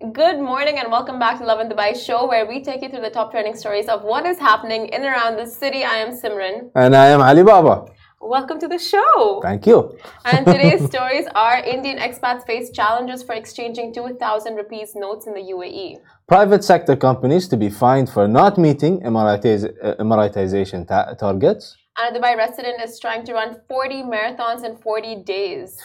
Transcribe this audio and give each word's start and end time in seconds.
Good 0.00 0.38
morning 0.38 0.78
and 0.78 0.92
welcome 0.92 1.18
back 1.18 1.38
to 1.38 1.44
Lovin 1.44 1.68
Dubai 1.68 1.92
show 1.92 2.28
where 2.28 2.46
we 2.46 2.62
take 2.62 2.82
you 2.82 2.88
through 2.88 3.00
the 3.00 3.10
top 3.10 3.32
trending 3.32 3.56
stories 3.56 3.88
of 3.88 4.04
what 4.04 4.24
is 4.26 4.38
happening 4.38 4.86
in 4.86 5.02
and 5.02 5.04
around 5.04 5.36
the 5.36 5.44
city. 5.44 5.82
I 5.82 5.96
am 5.96 6.10
Simran. 6.10 6.70
And 6.76 6.94
I 6.94 7.06
am 7.08 7.20
Ali 7.20 7.42
Baba. 7.42 7.90
Welcome 8.20 8.60
to 8.60 8.68
the 8.68 8.78
show. 8.78 9.40
Thank 9.42 9.66
you. 9.66 9.98
And 10.24 10.46
today's 10.46 10.84
stories 10.92 11.26
are 11.34 11.58
Indian 11.64 11.98
expats 11.98 12.46
face 12.46 12.70
challenges 12.70 13.24
for 13.24 13.34
exchanging 13.34 13.92
2000 13.92 14.54
rupees 14.54 14.92
notes 14.94 15.26
in 15.26 15.34
the 15.34 15.40
UAE. 15.40 15.96
Private 16.28 16.62
sector 16.62 16.94
companies 16.94 17.48
to 17.48 17.56
be 17.56 17.68
fined 17.68 18.08
for 18.08 18.28
not 18.28 18.56
meeting 18.56 19.04
uh, 19.04 19.10
Emiratization 19.10 20.86
ta- 20.86 21.14
targets. 21.14 21.76
And 21.96 22.16
a 22.16 22.20
Dubai 22.20 22.36
resident 22.36 22.80
is 22.80 23.00
trying 23.00 23.24
to 23.24 23.32
run 23.32 23.56
40 23.68 24.04
marathons 24.04 24.62
in 24.64 24.76
40 24.76 25.24
days. 25.24 25.82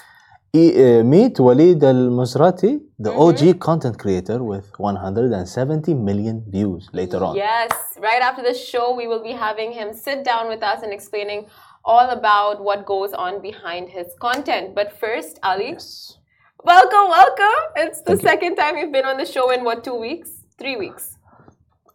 E- 0.56 1.00
uh, 1.00 1.04
meet 1.04 1.40
Walid 1.40 1.80
ElMusrati, 1.82 2.80
the 3.00 3.12
OG 3.12 3.58
content 3.60 3.98
creator 3.98 4.44
with 4.44 4.72
170 4.78 5.96
million 5.96 6.44
views 6.48 6.88
later 6.94 7.24
on. 7.24 7.36
Yes, 7.36 7.72
right 8.00 8.22
after 8.22 8.44
the 8.44 8.54
show, 8.54 8.94
we 8.96 9.08
will 9.08 9.24
be 9.24 9.32
having 9.32 9.72
him 9.72 9.96
sit 9.96 10.24
down 10.24 10.48
with 10.48 10.62
us 10.62 10.84
and 10.84 10.94
explaining 10.94 11.48
all 11.84 12.08
about 12.12 12.64
what 12.64 12.86
goes 12.86 13.14
on 13.14 13.42
behind 13.42 13.90
his 13.90 14.06
content. 14.22 14.76
But 14.76 14.92
first, 15.00 15.40
Ali, 15.42 15.72
Yes. 15.72 16.20
welcome, 16.64 17.08
welcome. 17.10 17.60
It's 17.76 18.02
the 18.02 18.12
Thank 18.16 18.22
you. 18.22 18.30
second 18.30 18.56
time 18.58 18.78
you've 18.78 18.92
been 18.92 19.06
on 19.06 19.18
the 19.18 19.26
show 19.26 19.50
in 19.50 19.64
what, 19.64 19.84
two 19.84 19.96
weeks? 19.96 20.30
Three 20.60 20.76
weeks. 20.76 21.18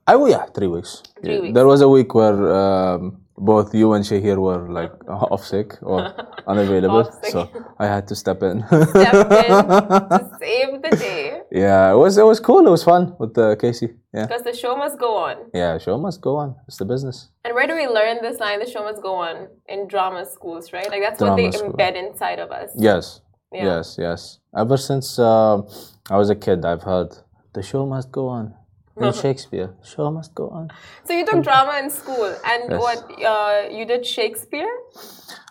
Oh 0.08 0.26
yeah, 0.26 0.46
three 0.46 0.66
weeks. 0.66 1.02
Three 1.22 1.34
Yeah, 1.34 1.40
weeks. 1.42 1.54
There 1.54 1.66
was 1.68 1.80
a 1.80 1.88
week 1.88 2.12
where 2.12 2.38
um, 2.62 3.18
both 3.36 3.72
you 3.72 3.92
and 3.92 4.04
Shahir 4.04 4.36
were 4.38 4.68
like 4.68 4.92
off 5.08 5.44
sick 5.44 5.76
or 5.80 6.12
unavailable, 6.48 7.04
so 7.30 7.48
I 7.78 7.86
had 7.86 8.08
to 8.08 8.14
step 8.16 8.42
in. 8.42 8.64
Stepped 8.66 9.32
in 9.32 9.50
to 9.50 10.30
save 10.40 10.82
the 10.82 10.96
day 10.96 11.38
yeah, 11.50 11.92
it 11.92 11.96
was 11.96 12.18
it 12.18 12.24
was 12.24 12.40
cool. 12.40 12.66
It 12.66 12.70
was 12.70 12.84
fun 12.84 13.14
with 13.18 13.36
uh, 13.38 13.56
Casey. 13.56 13.94
Yeah, 14.12 14.26
because 14.26 14.42
the 14.42 14.54
show 14.54 14.76
must 14.76 14.98
go 14.98 15.16
on. 15.16 15.36
yeah. 15.54 15.78
Show 15.78 15.96
must 15.98 16.20
go 16.20 16.36
on. 16.36 16.56
It's 16.66 16.76
the 16.76 16.84
business. 16.84 17.28
And 17.44 17.54
where 17.54 17.66
do 17.66 17.74
we 17.74 17.86
learn 17.86 18.18
this 18.22 18.38
line? 18.38 18.60
The 18.60 18.70
show 18.70 18.82
must 18.84 19.02
go 19.02 19.14
on 19.14 19.48
in 19.68 19.88
drama 19.88 20.26
schools, 20.26 20.72
right? 20.72 20.88
Like 20.90 21.02
that's 21.02 21.20
what 21.20 21.36
they 21.36 21.50
school. 21.50 21.72
embed 21.72 21.96
inside 21.96 22.38
of 22.38 22.50
us. 22.50 22.70
Yes. 22.76 23.20
Yeah. 23.52 23.64
Yes, 23.64 23.96
yes. 23.98 24.38
Ever 24.56 24.76
since 24.76 25.18
uh, 25.18 25.62
I 26.10 26.16
was 26.18 26.28
a 26.28 26.36
kid, 26.36 26.64
I've 26.66 26.82
heard 26.82 27.16
the 27.54 27.62
show 27.62 27.86
must 27.86 28.12
go 28.12 28.28
on. 28.28 28.54
In 28.98 29.12
Shakespeare, 29.12 29.70
show 29.84 30.10
must 30.10 30.34
go 30.34 30.48
on. 30.48 30.70
So 31.04 31.12
you 31.12 31.24
took 31.24 31.44
drama 31.44 31.78
in 31.78 31.88
school, 31.88 32.34
and 32.44 32.62
Yes. 32.68 32.80
what 32.80 32.98
uh, 33.24 33.68
you 33.70 33.84
did 33.86 34.04
Shakespeare? 34.04 34.68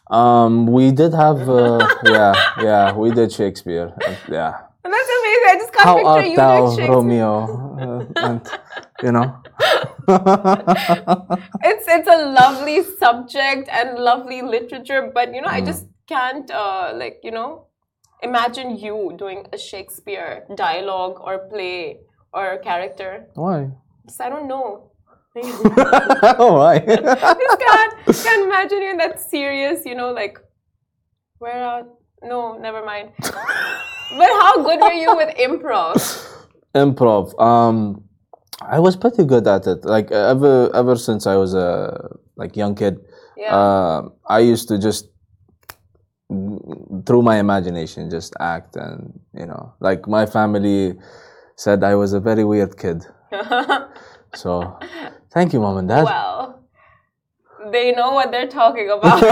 Um, 0.09 0.67
we 0.67 0.91
did 0.91 1.13
have, 1.13 1.49
uh, 1.49 1.87
yeah, 2.05 2.33
yeah, 2.61 2.93
we 2.93 3.11
did 3.11 3.31
Shakespeare. 3.31 3.93
Uh, 4.05 4.15
yeah. 4.29 4.53
That's 4.83 5.09
amazing. 5.19 5.45
I 5.51 5.55
just 5.59 5.73
can't 5.73 5.85
How 5.85 5.95
picture 5.97 6.29
you 6.29 6.35
thou, 6.37 6.57
doing 6.57 6.77
Shakespeare. 6.77 6.95
Romeo? 6.95 7.63
Uh, 7.77 8.05
and, 8.15 8.41
you 9.03 9.11
know. 9.11 9.37
It's 11.63 11.85
it's 11.87 12.07
a 12.07 12.25
lovely 12.31 12.81
subject 12.97 13.69
and 13.69 13.99
lovely 13.99 14.41
literature, 14.41 15.11
but 15.13 15.33
you 15.33 15.41
know, 15.41 15.47
Mm. 15.49 15.59
I 15.59 15.61
just 15.61 15.85
can't 16.07 16.49
uh, 16.51 16.93
like 16.95 17.19
you 17.23 17.31
know 17.31 17.67
imagine 18.23 18.77
you 18.77 19.13
doing 19.17 19.45
a 19.53 19.57
Shakespeare 19.57 20.45
dialogue 20.55 21.19
or 21.21 21.37
play 21.49 21.99
or 22.33 22.57
character. 22.63 23.27
Why? 23.35 23.71
Just, 24.07 24.21
I 24.21 24.29
don't 24.29 24.47
know. 24.47 24.91
Why? 26.37 26.79
just 26.87 27.59
can't 27.59 27.93
can't 28.23 28.43
imagine 28.43 28.81
you 28.81 28.91
in 28.91 28.97
that 28.97 29.21
serious, 29.21 29.85
you 29.85 29.95
know, 29.95 30.11
like 30.11 30.39
where 31.39 31.63
are 31.63 31.83
no, 32.23 32.57
never 32.57 32.83
mind. 32.83 33.11
but 33.19 34.29
how 34.41 34.63
good 34.63 34.79
were 34.81 34.93
you 34.93 35.15
with 35.15 35.35
improv? 35.37 35.95
Improv. 36.73 37.39
Um, 37.39 38.03
I 38.61 38.79
was 38.79 38.95
pretty 38.95 39.23
good 39.23 39.47
at 39.47 39.67
it. 39.67 39.85
Like 39.85 40.11
ever, 40.11 40.75
ever 40.75 40.95
since 40.95 41.27
I 41.27 41.35
was 41.35 41.53
a 41.53 42.17
like 42.35 42.55
young 42.55 42.75
kid. 42.75 42.99
Yeah. 43.37 43.55
uh, 43.55 44.09
I 44.27 44.39
used 44.39 44.67
to 44.69 44.79
just 44.79 45.09
through 47.05 47.21
my 47.21 47.37
imagination 47.39 48.09
just 48.09 48.33
act 48.39 48.75
and 48.75 49.17
you 49.33 49.45
know 49.45 49.73
like 49.79 50.07
my 50.09 50.25
family 50.25 50.93
said 51.55 51.85
I 51.85 51.95
was 51.95 52.11
a 52.11 52.19
very 52.19 52.43
weird 52.43 52.77
kid 52.77 53.05
so 54.33 54.77
thank 55.37 55.53
you 55.53 55.59
mom 55.65 55.77
and 55.81 55.87
dad 55.93 56.03
well, 56.05 56.59
they 57.75 57.87
know 57.99 58.11
what 58.17 58.27
they're 58.33 58.47
talking 58.61 58.87
about. 58.95 59.19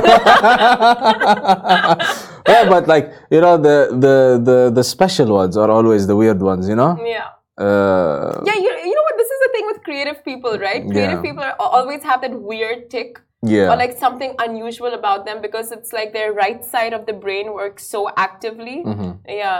yeah 2.54 2.64
but 2.74 2.88
like 2.94 3.06
you 3.36 3.40
know 3.46 3.56
the, 3.68 3.78
the 4.06 4.16
the 4.50 4.58
the 4.78 4.84
special 4.84 5.30
ones 5.40 5.56
are 5.58 5.72
always 5.78 6.08
the 6.12 6.16
weird 6.22 6.42
ones 6.52 6.68
you 6.72 6.78
know 6.82 6.92
yeah. 7.16 7.30
uh, 7.66 8.42
Yeah, 8.50 8.58
you, 8.66 8.72
you 8.90 8.94
know 8.98 9.06
what? 9.08 9.16
This 9.22 9.30
is 9.36 9.40
the 9.46 9.50
thing 9.56 9.66
with 9.72 9.80
creative 9.88 10.20
people, 10.30 10.54
right? 10.68 10.82
Creative 10.94 11.20
Yeah. 11.20 11.28
people 11.28 11.44
are, 11.50 11.56
always 11.60 12.02
have 12.10 12.20
that 12.26 12.36
weird 12.52 12.80
tick 12.96 13.12
yeah 13.54 13.72
or 13.72 13.76
like 13.84 13.94
something 14.06 14.32
unusual 14.48 14.94
about 15.02 15.20
them 15.28 15.38
because 15.48 15.68
it's 15.76 15.92
like 16.00 16.10
their 16.18 16.30
right 16.34 16.62
side 16.74 16.94
of 16.98 17.06
the 17.10 17.14
brain 17.26 17.54
works 17.54 17.84
so 17.96 18.00
actively. 18.28 18.78
Mhm. 18.92 19.12
Yeah, 19.42 19.60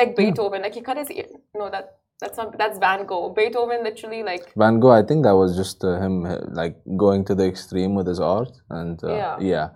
like 0.00 0.10
Beethoven, 0.16 0.62
like 0.66 0.74
he 0.78 0.82
cut 0.88 0.96
his 1.02 1.10
ear. 1.18 1.28
No, 1.60 1.68
that 1.74 1.86
that's 2.20 2.36
not 2.38 2.56
that's 2.58 2.78
Van 2.78 3.04
Gogh. 3.06 3.30
Beethoven 3.36 3.82
literally 3.84 4.22
like 4.22 4.52
Van 4.56 4.80
Gogh 4.80 4.90
I 4.92 5.02
think 5.02 5.24
that 5.24 5.34
was 5.34 5.56
just 5.56 5.84
uh, 5.84 5.98
him 6.00 6.24
uh, 6.24 6.38
like 6.52 6.76
going 6.96 7.24
to 7.26 7.34
the 7.34 7.46
extreme 7.46 7.94
with 7.94 8.06
his 8.06 8.20
art 8.20 8.52
and 8.70 9.02
uh, 9.04 9.14
Yeah. 9.14 9.36
yeah. 9.40 9.68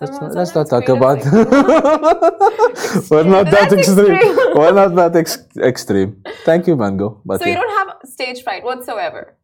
Let's 0.00 0.18
not, 0.20 0.34
let's 0.34 0.54
not 0.54 0.68
talk 0.68 0.88
about. 0.88 1.20
creative 1.22 3.10
We're 3.10 3.24
not 3.36 3.46
that 3.50 3.72
extreme. 3.72 4.12
extreme. 4.12 4.36
We're 4.58 4.72
not 4.72 4.94
that 4.96 5.14
ex- 5.16 5.46
extreme. 5.58 6.22
Thank 6.44 6.66
you, 6.66 6.76
Mango. 6.76 7.20
But 7.24 7.40
so 7.40 7.46
you 7.46 7.52
yeah. 7.52 7.60
don't 7.60 7.88
have 7.88 7.96
stage 8.10 8.42
fright 8.42 8.64
whatsoever. 8.64 9.36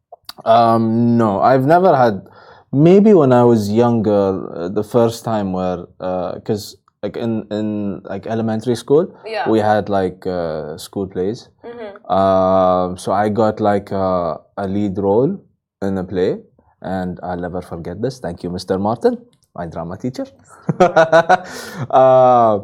um, 0.45 1.17
no, 1.17 1.39
I've 1.41 1.65
never 1.65 1.95
had. 1.95 2.27
Maybe 2.73 3.13
when 3.13 3.31
I 3.33 3.43
was 3.43 3.71
younger, 3.71 4.21
uh, 4.55 4.69
the 4.69 4.83
first 4.83 5.23
time 5.25 5.51
where, 5.53 5.85
because 6.35 6.77
like 7.03 7.17
in 7.17 7.47
in 7.51 8.01
like 8.03 8.27
elementary 8.27 8.75
school, 8.75 9.07
Yeah. 9.25 9.49
we 9.49 9.59
had 9.59 9.89
like 9.89 10.25
uh, 10.27 10.77
school 10.77 11.07
plays. 11.07 11.49
hmm 11.63 11.89
Um, 12.11 12.97
so 12.97 13.11
I 13.11 13.29
got 13.29 13.59
like 13.59 13.91
uh, 13.91 14.37
a 14.57 14.67
lead 14.67 14.97
role 14.97 15.31
in 15.81 15.97
a 15.97 16.03
play, 16.03 16.37
and 16.81 17.19
I'll 17.23 17.39
never 17.39 17.61
forget 17.61 18.01
this. 18.01 18.19
Thank 18.19 18.43
you, 18.43 18.49
Mr. 18.51 18.77
Martin, 18.79 19.17
my 19.55 19.65
drama 19.65 19.97
teacher. 19.97 20.25
uh, 21.89 22.59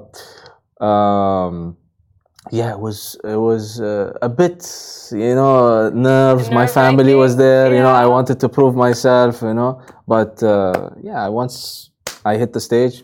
um, 0.84 1.78
yeah, 2.52 2.72
it 2.76 2.80
was 2.80 3.18
it 3.24 3.38
was 3.50 3.80
uh, 3.82 4.14
a 4.22 4.30
bit, 4.30 4.62
you 5.12 5.34
know, 5.36 5.90
nerves. 5.90 6.52
My 6.52 6.68
family 6.68 7.16
was 7.16 7.36
there. 7.38 7.74
You 7.74 7.82
know, 7.82 7.96
I 8.04 8.06
wanted 8.06 8.40
to 8.44 8.50
prove 8.50 8.76
myself. 8.76 9.42
You 9.42 9.54
know, 9.54 9.82
but 10.08 10.44
uh, 10.44 10.90
yeah, 11.02 11.28
once 11.30 11.90
I 12.26 12.38
hit 12.38 12.54
the 12.54 12.62
stage, 12.62 13.04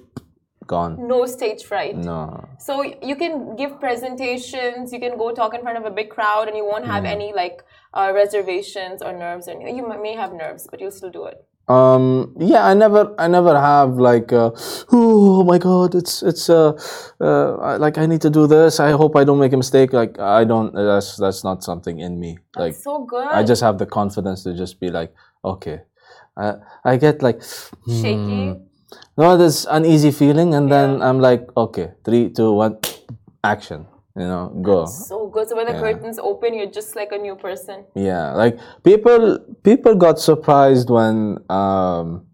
gone. 0.68 1.08
No 1.08 1.26
stage 1.26 1.64
fright. 1.64 1.96
No. 1.96 2.48
So 2.60 2.84
you 2.84 3.16
can 3.16 3.56
give 3.56 3.80
presentations, 3.80 4.92
you 4.94 5.00
can 5.00 5.18
go 5.18 5.32
talk 5.32 5.54
in 5.54 5.62
front 5.62 5.78
of 5.78 5.86
a 5.86 5.92
big 5.92 6.10
crowd, 6.10 6.48
and 6.48 6.58
you 6.58 6.66
won't 6.66 6.86
have 6.86 7.04
Mm. 7.04 7.16
any 7.16 7.34
like 7.34 7.64
uh, 7.94 8.12
reservations 8.14 9.02
or 9.02 9.14
nerves 9.14 9.48
or. 9.48 9.54
You 9.62 9.88
may 10.02 10.14
have 10.16 10.34
nerves, 10.34 10.68
but 10.70 10.80
you'll 10.82 10.92
still 10.92 11.12
do 11.12 11.26
it. 11.26 11.44
Um. 11.70 12.36
Yeah. 12.40 12.66
I 12.66 12.74
never. 12.74 13.16
I 13.18 13.28
never 13.28 13.54
have 13.60 13.96
like. 13.98 14.34
Uh, 14.34 14.52
oh 14.92 15.44
my 15.46 15.58
God! 15.58 15.96
It's 15.96 16.22
it's 16.22 16.50
uh, 16.50 16.74
uh 17.22 17.78
like 17.80 17.98
I 17.98 18.06
need 18.06 18.22
to 18.22 18.30
do 18.30 18.48
this. 18.48 18.80
I 18.80 18.92
hope 18.92 19.16
I 19.16 19.24
don't 19.24 19.40
make 19.40 19.54
a 19.54 19.58
mistake. 19.58 19.94
Like 19.94 20.20
I 20.20 20.44
don't. 20.44 20.74
That's 20.76 21.16
that's 21.16 21.44
not 21.46 21.64
something 21.64 22.00
in 22.00 22.20
me. 22.20 22.38
Like 22.58 22.76
so 22.76 23.06
good. 23.06 23.28
I 23.28 23.44
just 23.44 23.62
have 23.62 23.78
the 23.78 23.86
confidence 23.86 24.44
to 24.44 24.54
just 24.54 24.80
be 24.80 24.90
like, 24.90 25.14
okay. 25.46 25.84
I 26.36 26.56
I 26.84 26.98
get 26.98 27.22
like 27.22 27.42
shaky. 27.88 28.50
hmm. 28.52 28.73
No, 29.18 29.38
there's 29.38 29.66
uneasy 29.66 30.12
feeling, 30.12 30.54
and 30.54 30.72
then 30.72 31.02
I'm 31.02 31.20
like, 31.20 31.48
okay, 31.56 31.92
three, 32.04 32.30
two, 32.30 32.52
one, 32.54 32.78
action. 33.44 33.86
You 34.16 34.28
know, 34.28 34.50
go. 34.62 34.86
So 34.86 35.28
good. 35.28 35.50
So 35.50 35.56
when 35.56 35.66
the 35.66 35.74
Yeah. 35.74 35.80
curtains 35.80 36.20
open, 36.20 36.54
you're 36.54 36.70
just 36.70 36.96
like 36.96 37.12
a 37.12 37.18
new 37.18 37.36
person. 37.36 37.86
Yeah, 37.96 38.34
like 38.34 38.60
people 38.84 39.40
people 39.64 39.96
got 39.96 40.20
surprised 40.20 40.90
when 40.90 41.40
um 41.50 42.28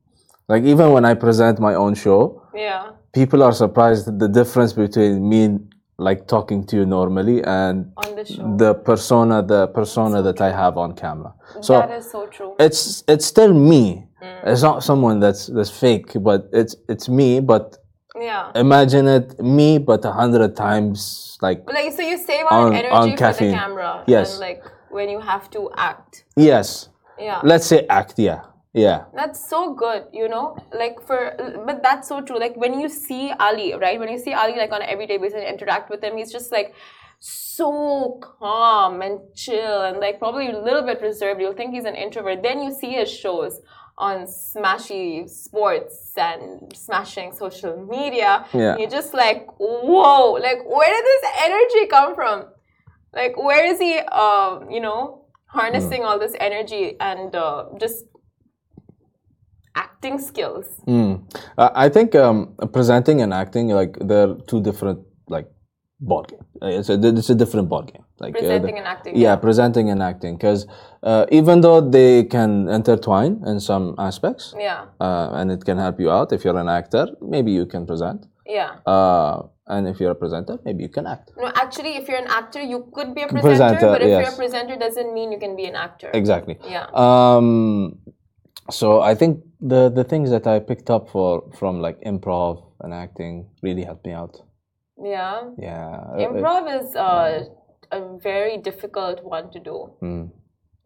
like 0.49 0.63
even 0.63 0.91
when 0.91 1.05
I 1.05 1.13
present 1.13 1.59
my 1.59 1.75
own 1.75 1.95
show, 1.95 2.41
Yeah. 2.53 2.91
people 3.13 3.43
are 3.43 3.53
surprised 3.53 4.07
at 4.09 4.19
the 4.19 4.27
difference 4.27 4.73
between 4.73 5.23
me 5.29 5.59
like 5.99 6.27
talking 6.27 6.63
to 6.67 6.75
you 6.77 6.85
normally 6.85 7.43
and 7.43 7.91
On 7.97 8.15
the 8.15 8.25
show. 8.25 8.55
the 8.57 8.73
persona 8.73 9.41
the 9.43 9.67
persona 9.67 10.21
that 10.21 10.39
I 10.41 10.51
have 10.51 10.77
on 10.77 10.93
camera. 10.95 11.33
So 11.61 11.73
that 11.79 11.91
is 11.91 12.09
so 12.09 12.25
true. 12.27 12.55
it's 12.59 13.03
it's 13.07 13.25
still 13.25 13.53
me. 13.53 14.05
Mm. 14.23 14.47
It's 14.51 14.61
not 14.63 14.83
someone 14.83 15.19
that's 15.19 15.47
that's 15.47 15.69
fake, 15.69 16.11
but 16.21 16.49
it's 16.53 16.75
it's 16.87 17.07
me, 17.09 17.39
but 17.41 17.77
Yeah. 18.19 18.51
imagine 18.55 19.07
it 19.07 19.39
me 19.39 19.77
but 19.77 20.03
a 20.05 20.11
hundred 20.11 20.55
times 20.55 21.37
like 21.41 21.59
like 21.71 21.91
so 21.93 22.01
you 22.01 22.17
save 22.17 22.45
on, 22.51 22.65
On- 22.67 22.73
energy 22.73 22.93
on 23.01 23.11
for 23.11 23.17
caffeine. 23.17 23.51
the 23.51 23.57
camera. 23.57 24.03
Yes. 24.07 24.31
And 24.31 24.39
like 24.47 24.63
when 24.89 25.07
you 25.09 25.19
have 25.19 25.49
to 25.51 25.69
act. 25.75 26.25
yes. 26.35 26.89
Yeah. 27.19 27.41
Let's 27.43 27.65
say 27.65 27.85
act, 27.89 28.13
yeah. 28.17 28.41
Yeah. 28.73 29.05
That's 29.15 29.49
so 29.49 29.73
good, 29.73 30.05
you 30.13 30.29
know, 30.29 30.55
like 30.73 31.01
for, 31.01 31.35
but 31.65 31.81
that's 31.81 32.07
so 32.07 32.21
true. 32.21 32.39
Like 32.39 32.55
when 32.55 32.79
you 32.79 32.87
see 32.87 33.31
Ali, 33.39 33.73
right? 33.73 33.99
When 33.99 34.09
you 34.09 34.19
see 34.19 34.33
Ali 34.33 34.57
like 34.57 34.71
on 34.71 34.81
an 34.81 34.89
everyday 34.89 35.17
basis 35.17 35.39
and 35.39 35.47
interact 35.47 35.89
with 35.89 36.03
him, 36.03 36.17
he's 36.17 36.31
just 36.31 36.51
like 36.51 36.75
so 37.19 38.19
calm 38.21 39.01
and 39.01 39.19
chill 39.35 39.81
and 39.81 39.99
like 39.99 40.19
probably 40.19 40.49
a 40.49 40.59
little 40.59 40.83
bit 40.83 41.01
reserved. 41.01 41.41
You'll 41.41 41.53
think 41.53 41.73
he's 41.73 41.85
an 41.85 41.95
introvert. 41.95 42.43
Then 42.43 42.61
you 42.61 42.71
see 42.71 42.93
his 42.93 43.11
shows 43.11 43.59
on 43.97 44.27
Smashi 44.27 45.27
sports 45.27 46.13
and 46.15 46.71
smashing 46.75 47.33
social 47.33 47.75
media. 47.89 48.45
Yeah. 48.53 48.77
You're 48.77 48.89
just 48.89 49.13
like, 49.13 49.47
whoa, 49.57 50.33
like 50.33 50.59
where 50.65 50.93
did 50.93 51.05
this 51.05 51.31
energy 51.41 51.87
come 51.87 52.13
from? 52.13 52.45
Like 53.13 53.35
where 53.35 53.65
is 53.65 53.79
he, 53.79 53.99
uh, 54.11 54.59
you 54.69 54.79
know, 54.79 55.25
harnessing 55.47 56.03
all 56.05 56.19
this 56.19 56.35
energy 56.39 56.95
and 56.99 57.35
uh, 57.35 57.65
just 57.79 58.05
acting 59.99 60.19
skills? 60.19 60.65
Mm. 60.87 61.21
I 61.57 61.89
think 61.89 62.15
um, 62.15 62.55
presenting 62.73 63.21
and 63.21 63.33
acting 63.33 63.67
like 63.69 63.97
they're 63.99 64.35
two 64.47 64.61
different 64.61 64.99
like 65.27 65.47
ball 65.99 66.23
game. 66.23 66.45
It's 66.61 66.89
a, 66.89 66.93
it's 67.03 67.29
a 67.29 67.35
different 67.35 67.67
ball 67.69 67.83
game. 67.83 68.03
Like 68.19 68.35
uh, 68.35 68.41
the- 68.41 68.47
Presenting 68.47 68.77
and 68.77 68.87
acting. 68.87 69.15
yeah, 69.17 69.35
presenting 69.35 69.89
and 69.89 70.01
acting 70.03 70.35
because 70.37 70.67
uh, 71.03 71.25
even 71.31 71.61
though 71.61 71.81
they 71.81 72.23
can 72.25 72.67
intertwine 72.69 73.41
in 73.45 73.59
some 73.59 73.95
aspects 73.97 74.53
Yeah. 74.57 74.85
uh, 74.99 75.29
and 75.33 75.51
it 75.51 75.63
can 75.63 75.77
help 75.77 75.99
you 76.01 76.11
out 76.11 76.33
if 76.33 76.43
you're 76.43 76.57
an 76.57 76.67
actor 76.69 77.07
maybe 77.21 77.51
you 77.51 77.65
can 77.65 77.85
present 77.85 78.25
Yeah. 78.45 78.71
uh, 78.85 79.43
and 79.67 79.87
if 79.87 80.01
you're 80.01 80.11
a 80.11 80.15
presenter 80.23 80.57
maybe 80.65 80.83
you 80.83 80.89
can 80.89 81.07
act 81.07 81.31
No, 81.37 81.47
actually, 81.55 81.95
if 81.95 82.09
you're 82.09 82.17
an 82.17 82.27
actor, 82.27 82.61
you 82.61 82.79
could 82.93 83.15
be 83.15 83.21
a 83.21 83.27
presenter, 83.27 83.49
Presenter, 83.49 83.87
but 83.93 84.01
if 84.01 84.09
you're 84.09 84.33
a 84.33 84.39
presenter, 84.43 84.75
doesn't 84.75 85.13
mean 85.13 85.31
you 85.31 85.39
can 85.39 85.55
be 85.55 85.65
an 85.65 85.75
actor. 85.75 86.09
exactly 86.13 86.57
Yeah. 86.75 86.87
um, 86.93 87.99
so 88.69 88.99
i 89.01 89.15
think 89.15 89.39
the 89.61 89.89
the 89.89 90.03
things 90.03 90.29
that 90.29 90.47
i 90.47 90.57
picked 90.59 90.89
up 90.89 91.09
for 91.09 91.43
from 91.59 91.81
like 91.81 91.99
improv 92.01 92.63
and 92.81 92.93
acting 92.93 93.45
really 93.61 93.83
helped 93.83 94.05
me 94.05 94.13
out 94.13 94.35
Yeah. 95.01 95.51
yeah 95.57 95.89
Uh, 96.13 96.25
Improv 96.27 96.63
is 96.79 96.95
uh, 96.95 97.45
a 97.91 97.99
very 98.29 98.57
difficult 98.57 99.23
one 99.23 99.49
to 99.51 99.59
do. 99.59 99.75
mm. 100.01 100.29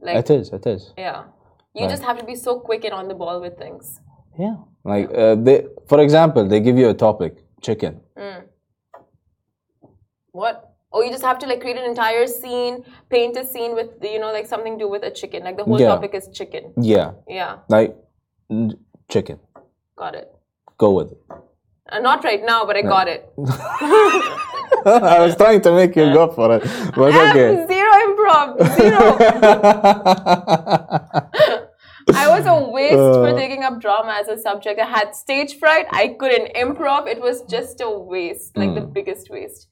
Like, 0.05 0.17
it 0.21 0.29
is 0.29 0.51
it 0.57 0.65
is 0.67 0.93
yeah. 0.97 1.23
You 1.75 1.87
just 1.93 2.03
have 2.03 2.17
to 2.19 2.25
be 2.25 2.35
so 2.35 2.51
quick 2.59 2.83
and 2.85 2.93
on 2.93 3.07
the 3.07 3.15
ball 3.21 3.37
with 3.45 3.55
things. 3.63 3.85
yeah 4.43 4.57
like 4.91 5.07
uh, 5.23 5.35
they 5.45 5.57
for 5.91 5.99
example 6.05 6.43
they 6.51 6.59
give 6.67 6.77
you 6.81 6.89
a 6.89 6.97
topic 7.07 7.33
chicken 7.67 7.93
Mm. 8.17 8.41
What? 10.31 10.55
Oh, 10.91 11.01
you 11.01 11.09
just 11.11 11.23
have 11.23 11.39
to 11.39 11.47
like 11.47 11.61
create 11.61 11.77
an 11.77 11.85
entire 11.85 12.27
scene, 12.27 12.83
paint 13.09 13.35
a 13.37 13.45
scene 13.45 13.73
with 13.75 13.89
you 14.01 14.19
know 14.19 14.31
like 14.31 14.45
something 14.47 14.73
to 14.77 14.85
do 14.85 14.89
with 14.89 15.03
a 15.03 15.11
chicken. 15.11 15.43
Like 15.43 15.57
the 15.57 15.63
whole 15.63 15.79
Yeah. 15.81 15.87
topic 15.95 16.13
is 16.13 16.27
chicken. 16.39 16.63
yeah 16.93 17.11
Yeah, 17.27 17.57
like 17.67 17.95
chicken 19.09 19.39
got 19.97 20.15
it. 20.15 20.31
go 20.77 20.91
with 20.91 21.11
it 21.11 21.21
Uh, 21.91 21.99
not 21.99 22.23
right 22.23 22.43
now, 22.45 22.65
but 22.65 22.75
I 22.77 22.81
got 22.81 23.07
it. 23.07 23.21
I 24.85 25.19
was 25.19 25.35
trying 25.35 25.61
to 25.61 25.71
make 25.75 25.95
you 25.95 26.05
go 26.13 26.31
for 26.31 26.47
it, 26.55 26.63
but 26.95 27.13
okay. 27.13 27.65
zero 27.71 27.91
improv. 28.05 28.47
Zero. 28.77 29.03
I 32.11 32.27
was 32.27 32.45
a 32.45 32.57
waste 32.69 32.93
for 32.95 33.27
Uh. 33.29 33.35
taking 33.35 33.63
up 33.63 33.79
drama 33.79 34.13
as 34.21 34.27
a 34.27 34.37
subject. 34.37 34.79
I 34.79 34.85
had 34.85 35.15
stage 35.15 35.57
fright. 35.59 35.87
I 35.91 36.09
couldn't 36.19 36.53
improv. 36.55 37.07
It 37.07 37.21
was 37.21 37.41
just 37.43 37.81
a 37.81 37.89
waste, 37.89 38.57
like 38.57 38.73
the 38.75 38.81
biggest 38.81 39.29
waste. 39.29 39.67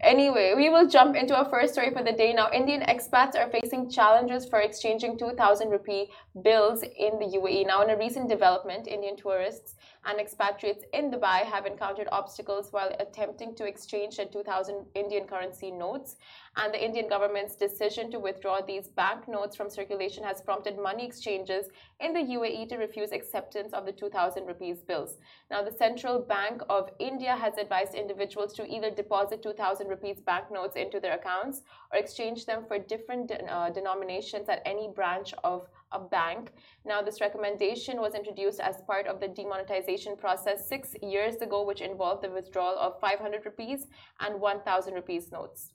Anyway, 0.00 0.54
we 0.56 0.70
will 0.70 0.86
jump 0.88 1.14
into 1.14 1.36
our 1.36 1.44
first 1.44 1.74
story 1.74 1.90
for 1.90 2.02
the 2.02 2.12
day. 2.12 2.32
Now, 2.32 2.48
Indian 2.60 2.80
expats 2.82 3.34
are 3.38 3.48
facing 3.50 3.90
challenges 3.90 4.46
for 4.48 4.60
exchanging 4.60 5.18
2,000 5.18 5.68
rupee 5.70 6.10
bills 6.42 6.82
in 6.82 7.18
the 7.18 7.26
UAE. 7.38 7.66
Now, 7.66 7.82
in 7.82 7.90
a 7.90 7.96
recent 7.96 8.28
development, 8.28 8.88
Indian 8.88 9.16
tourists 9.16 9.76
and 10.06 10.18
expatriates 10.18 10.84
in 10.94 11.10
Dubai 11.10 11.38
have 11.44 11.66
encountered 11.66 12.08
obstacles 12.10 12.72
while 12.72 12.90
attempting 12.98 13.54
to 13.56 13.66
exchange 13.66 14.16
their 14.16 14.26
2,000 14.26 14.86
Indian 14.94 15.26
currency 15.26 15.70
notes. 15.70 16.16
And 16.56 16.74
the 16.74 16.84
Indian 16.84 17.08
government's 17.08 17.54
decision 17.54 18.10
to 18.10 18.18
withdraw 18.18 18.60
these 18.60 18.88
banknotes 18.88 19.54
from 19.54 19.70
circulation 19.70 20.24
has 20.24 20.42
prompted 20.42 20.76
money 20.76 21.06
exchanges 21.06 21.66
in 22.00 22.12
the 22.12 22.34
UAE 22.34 22.68
to 22.70 22.76
refuse 22.76 23.12
acceptance 23.12 23.72
of 23.72 23.86
the 23.86 23.92
2,000 23.92 24.46
rupees 24.46 24.82
bills. 24.82 25.18
Now, 25.48 25.62
the 25.62 25.70
Central 25.70 26.18
Bank 26.18 26.62
of 26.68 26.90
India 26.98 27.36
has 27.36 27.56
advised 27.56 27.94
individuals 27.94 28.52
to 28.54 28.66
either 28.66 28.90
deposit 28.90 29.42
2,000 29.44 29.86
rupees 29.88 30.20
banknotes 30.20 30.74
into 30.74 30.98
their 30.98 31.14
accounts 31.14 31.62
or 31.92 31.98
exchange 31.98 32.46
them 32.46 32.64
for 32.66 32.78
different 32.78 33.28
de- 33.28 33.44
uh, 33.44 33.70
denominations 33.70 34.48
at 34.48 34.62
any 34.64 34.88
branch 34.88 35.32
of 35.44 35.68
a 35.92 36.00
bank. 36.00 36.52
Now, 36.84 37.00
this 37.00 37.20
recommendation 37.20 38.00
was 38.00 38.14
introduced 38.14 38.58
as 38.58 38.82
part 38.88 39.06
of 39.06 39.20
the 39.20 39.28
demonetization 39.28 40.16
process 40.16 40.68
six 40.68 40.94
years 41.00 41.36
ago, 41.36 41.62
which 41.64 41.80
involved 41.80 42.22
the 42.22 42.30
withdrawal 42.30 42.76
of 42.76 43.00
500 43.00 43.44
rupees 43.44 43.86
and 44.18 44.40
1,000 44.40 44.94
rupees 44.94 45.30
notes. 45.30 45.72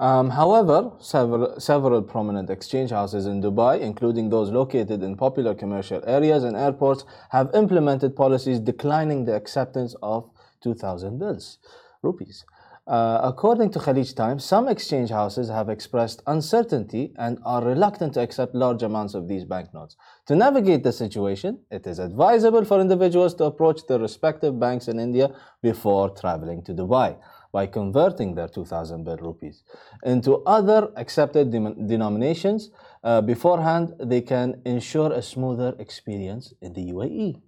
Um, 0.00 0.30
however, 0.30 0.92
several, 1.00 1.58
several 1.58 2.02
prominent 2.02 2.50
exchange 2.50 2.90
houses 2.90 3.26
in 3.26 3.42
Dubai, 3.42 3.80
including 3.80 4.30
those 4.30 4.50
located 4.50 5.02
in 5.02 5.16
popular 5.16 5.54
commercial 5.54 6.00
areas 6.06 6.44
and 6.44 6.56
airports, 6.56 7.04
have 7.30 7.50
implemented 7.52 8.14
policies 8.14 8.60
declining 8.60 9.24
the 9.24 9.34
acceptance 9.34 9.96
of 10.00 10.30
2,000 10.62 11.18
bills, 11.18 11.58
rupees. 12.02 12.44
Uh, 12.86 13.20
according 13.22 13.70
to 13.70 13.78
Khaleej 13.78 14.16
Times, 14.16 14.44
some 14.44 14.66
exchange 14.66 15.10
houses 15.10 15.50
have 15.50 15.68
expressed 15.68 16.22
uncertainty 16.26 17.12
and 17.18 17.38
are 17.44 17.62
reluctant 17.62 18.14
to 18.14 18.20
accept 18.22 18.54
large 18.54 18.82
amounts 18.82 19.12
of 19.12 19.28
these 19.28 19.44
banknotes. 19.44 19.96
To 20.26 20.36
navigate 20.36 20.84
the 20.84 20.92
situation, 20.92 21.58
it 21.70 21.86
is 21.86 21.98
advisable 21.98 22.64
for 22.64 22.80
individuals 22.80 23.34
to 23.34 23.44
approach 23.44 23.86
their 23.86 23.98
respective 23.98 24.58
banks 24.58 24.88
in 24.88 24.98
India 24.98 25.34
before 25.60 26.08
traveling 26.08 26.62
to 26.64 26.72
Dubai 26.72 27.18
by 27.52 27.66
converting 27.66 28.34
their 28.34 28.48
2000 28.48 29.04
bill 29.04 29.16
rupees 29.18 29.62
into 30.04 30.36
other 30.44 30.90
accepted 30.96 31.50
denominations 31.50 32.70
uh, 33.04 33.20
beforehand 33.20 33.94
they 34.00 34.20
can 34.20 34.60
ensure 34.64 35.12
a 35.12 35.22
smoother 35.22 35.74
experience 35.78 36.52
in 36.60 36.72
the 36.72 36.92
UAE 36.92 37.40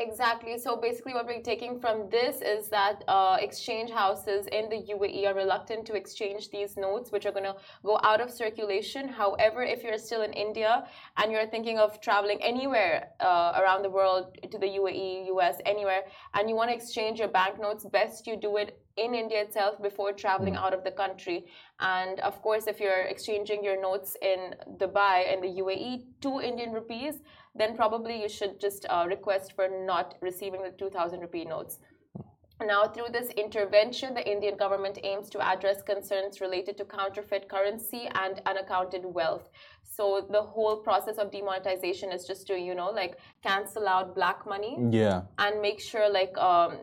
Exactly. 0.00 0.56
So 0.56 0.76
basically, 0.76 1.12
what 1.12 1.26
we're 1.26 1.42
taking 1.42 1.78
from 1.78 2.08
this 2.10 2.40
is 2.40 2.68
that 2.68 3.04
uh, 3.06 3.36
exchange 3.40 3.90
houses 3.90 4.46
in 4.46 4.70
the 4.70 4.76
UAE 4.94 5.26
are 5.26 5.34
reluctant 5.34 5.84
to 5.86 5.94
exchange 5.94 6.48
these 6.50 6.76
notes, 6.76 7.12
which 7.12 7.26
are 7.26 7.32
going 7.32 7.44
to 7.44 7.56
go 7.84 7.98
out 8.02 8.20
of 8.20 8.30
circulation. 8.30 9.08
However, 9.08 9.62
if 9.62 9.82
you're 9.82 9.98
still 9.98 10.22
in 10.22 10.32
India 10.32 10.86
and 11.18 11.30
you're 11.30 11.46
thinking 11.46 11.78
of 11.78 12.00
traveling 12.00 12.42
anywhere 12.42 13.10
uh, 13.20 13.52
around 13.60 13.82
the 13.82 13.90
world 13.90 14.38
to 14.50 14.58
the 14.58 14.66
UAE, 14.66 15.26
US, 15.34 15.56
anywhere, 15.66 16.04
and 16.34 16.48
you 16.48 16.56
want 16.56 16.70
to 16.70 16.76
exchange 16.76 17.18
your 17.18 17.28
banknotes, 17.28 17.84
best 17.84 18.26
you 18.26 18.36
do 18.36 18.56
it 18.56 18.80
in 18.96 19.14
India 19.14 19.42
itself 19.42 19.80
before 19.82 20.12
traveling 20.12 20.56
out 20.56 20.74
of 20.74 20.84
the 20.84 20.90
country. 20.90 21.46
And 21.78 22.20
of 22.20 22.42
course, 22.42 22.66
if 22.66 22.80
you're 22.80 23.02
exchanging 23.02 23.64
your 23.64 23.80
notes 23.80 24.16
in 24.20 24.54
Dubai 24.76 25.32
and 25.32 25.42
the 25.42 25.60
UAE 25.62 26.04
to 26.22 26.40
Indian 26.40 26.72
rupees, 26.72 27.20
then 27.54 27.76
probably 27.76 28.20
you 28.20 28.28
should 28.28 28.60
just 28.60 28.86
uh, 28.88 29.04
request 29.08 29.52
for 29.54 29.68
not 29.68 30.14
receiving 30.20 30.62
the 30.62 30.70
2000 30.70 31.20
rupee 31.20 31.44
notes. 31.44 31.78
Now, 32.66 32.84
through 32.84 33.08
this 33.12 33.30
intervention, 33.30 34.12
the 34.12 34.30
Indian 34.30 34.56
government 34.56 34.98
aims 35.02 35.30
to 35.30 35.40
address 35.40 35.82
concerns 35.82 36.42
related 36.42 36.76
to 36.76 36.84
counterfeit 36.84 37.48
currency 37.48 38.08
and 38.14 38.42
unaccounted 38.44 39.02
wealth. 39.04 39.48
So, 39.82 40.26
the 40.30 40.42
whole 40.42 40.76
process 40.76 41.16
of 41.16 41.32
demonetization 41.32 42.12
is 42.12 42.26
just 42.26 42.46
to, 42.48 42.58
you 42.58 42.74
know, 42.74 42.90
like 42.90 43.16
cancel 43.42 43.88
out 43.88 44.14
black 44.14 44.46
money 44.46 44.76
yeah 44.90 45.22
and 45.38 45.62
make 45.62 45.80
sure, 45.80 46.10
like, 46.12 46.36
um, 46.36 46.80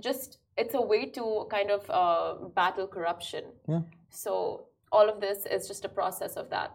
just 0.00 0.38
it's 0.56 0.74
a 0.74 0.80
way 0.80 1.06
to 1.06 1.46
kind 1.50 1.70
of 1.70 1.88
uh, 1.90 2.34
battle 2.54 2.86
corruption. 2.86 3.44
Yeah. 3.68 3.80
So, 4.10 4.66
all 4.90 5.08
of 5.08 5.20
this 5.20 5.46
is 5.46 5.66
just 5.68 5.84
a 5.84 5.88
process 5.88 6.34
of 6.36 6.50
that. 6.50 6.70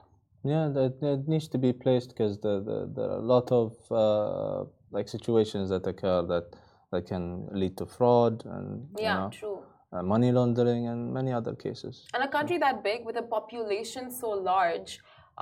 yeah 0.54 0.66
that, 0.78 0.92
that 1.02 1.20
needs 1.28 1.48
to 1.54 1.58
be 1.58 1.72
placed 1.74 2.10
because 2.14 2.34
the, 2.46 2.54
the, 2.68 2.78
there 2.96 3.06
are 3.12 3.18
a 3.26 3.28
lot 3.36 3.48
of 3.52 3.68
uh, 4.04 4.60
like 4.96 5.08
situations 5.18 5.70
that 5.74 5.86
occur 5.92 6.22
that 6.34 6.46
that 6.92 7.04
can 7.12 7.24
lead 7.62 7.74
to 7.82 7.86
fraud 7.86 8.36
and 8.56 8.68
you 8.98 9.04
Yeah, 9.04 9.16
know, 9.18 9.30
true. 9.40 9.60
uh, 9.94 10.02
money 10.14 10.32
laundering 10.38 10.88
and 10.92 11.00
many 11.20 11.32
other 11.40 11.54
cases 11.66 11.96
And 12.14 12.24
a 12.24 12.32
country 12.38 12.58
that 12.66 12.78
big 12.90 13.00
with 13.08 13.18
a 13.18 13.28
population 13.38 14.04
so 14.22 14.30
large, 14.54 14.92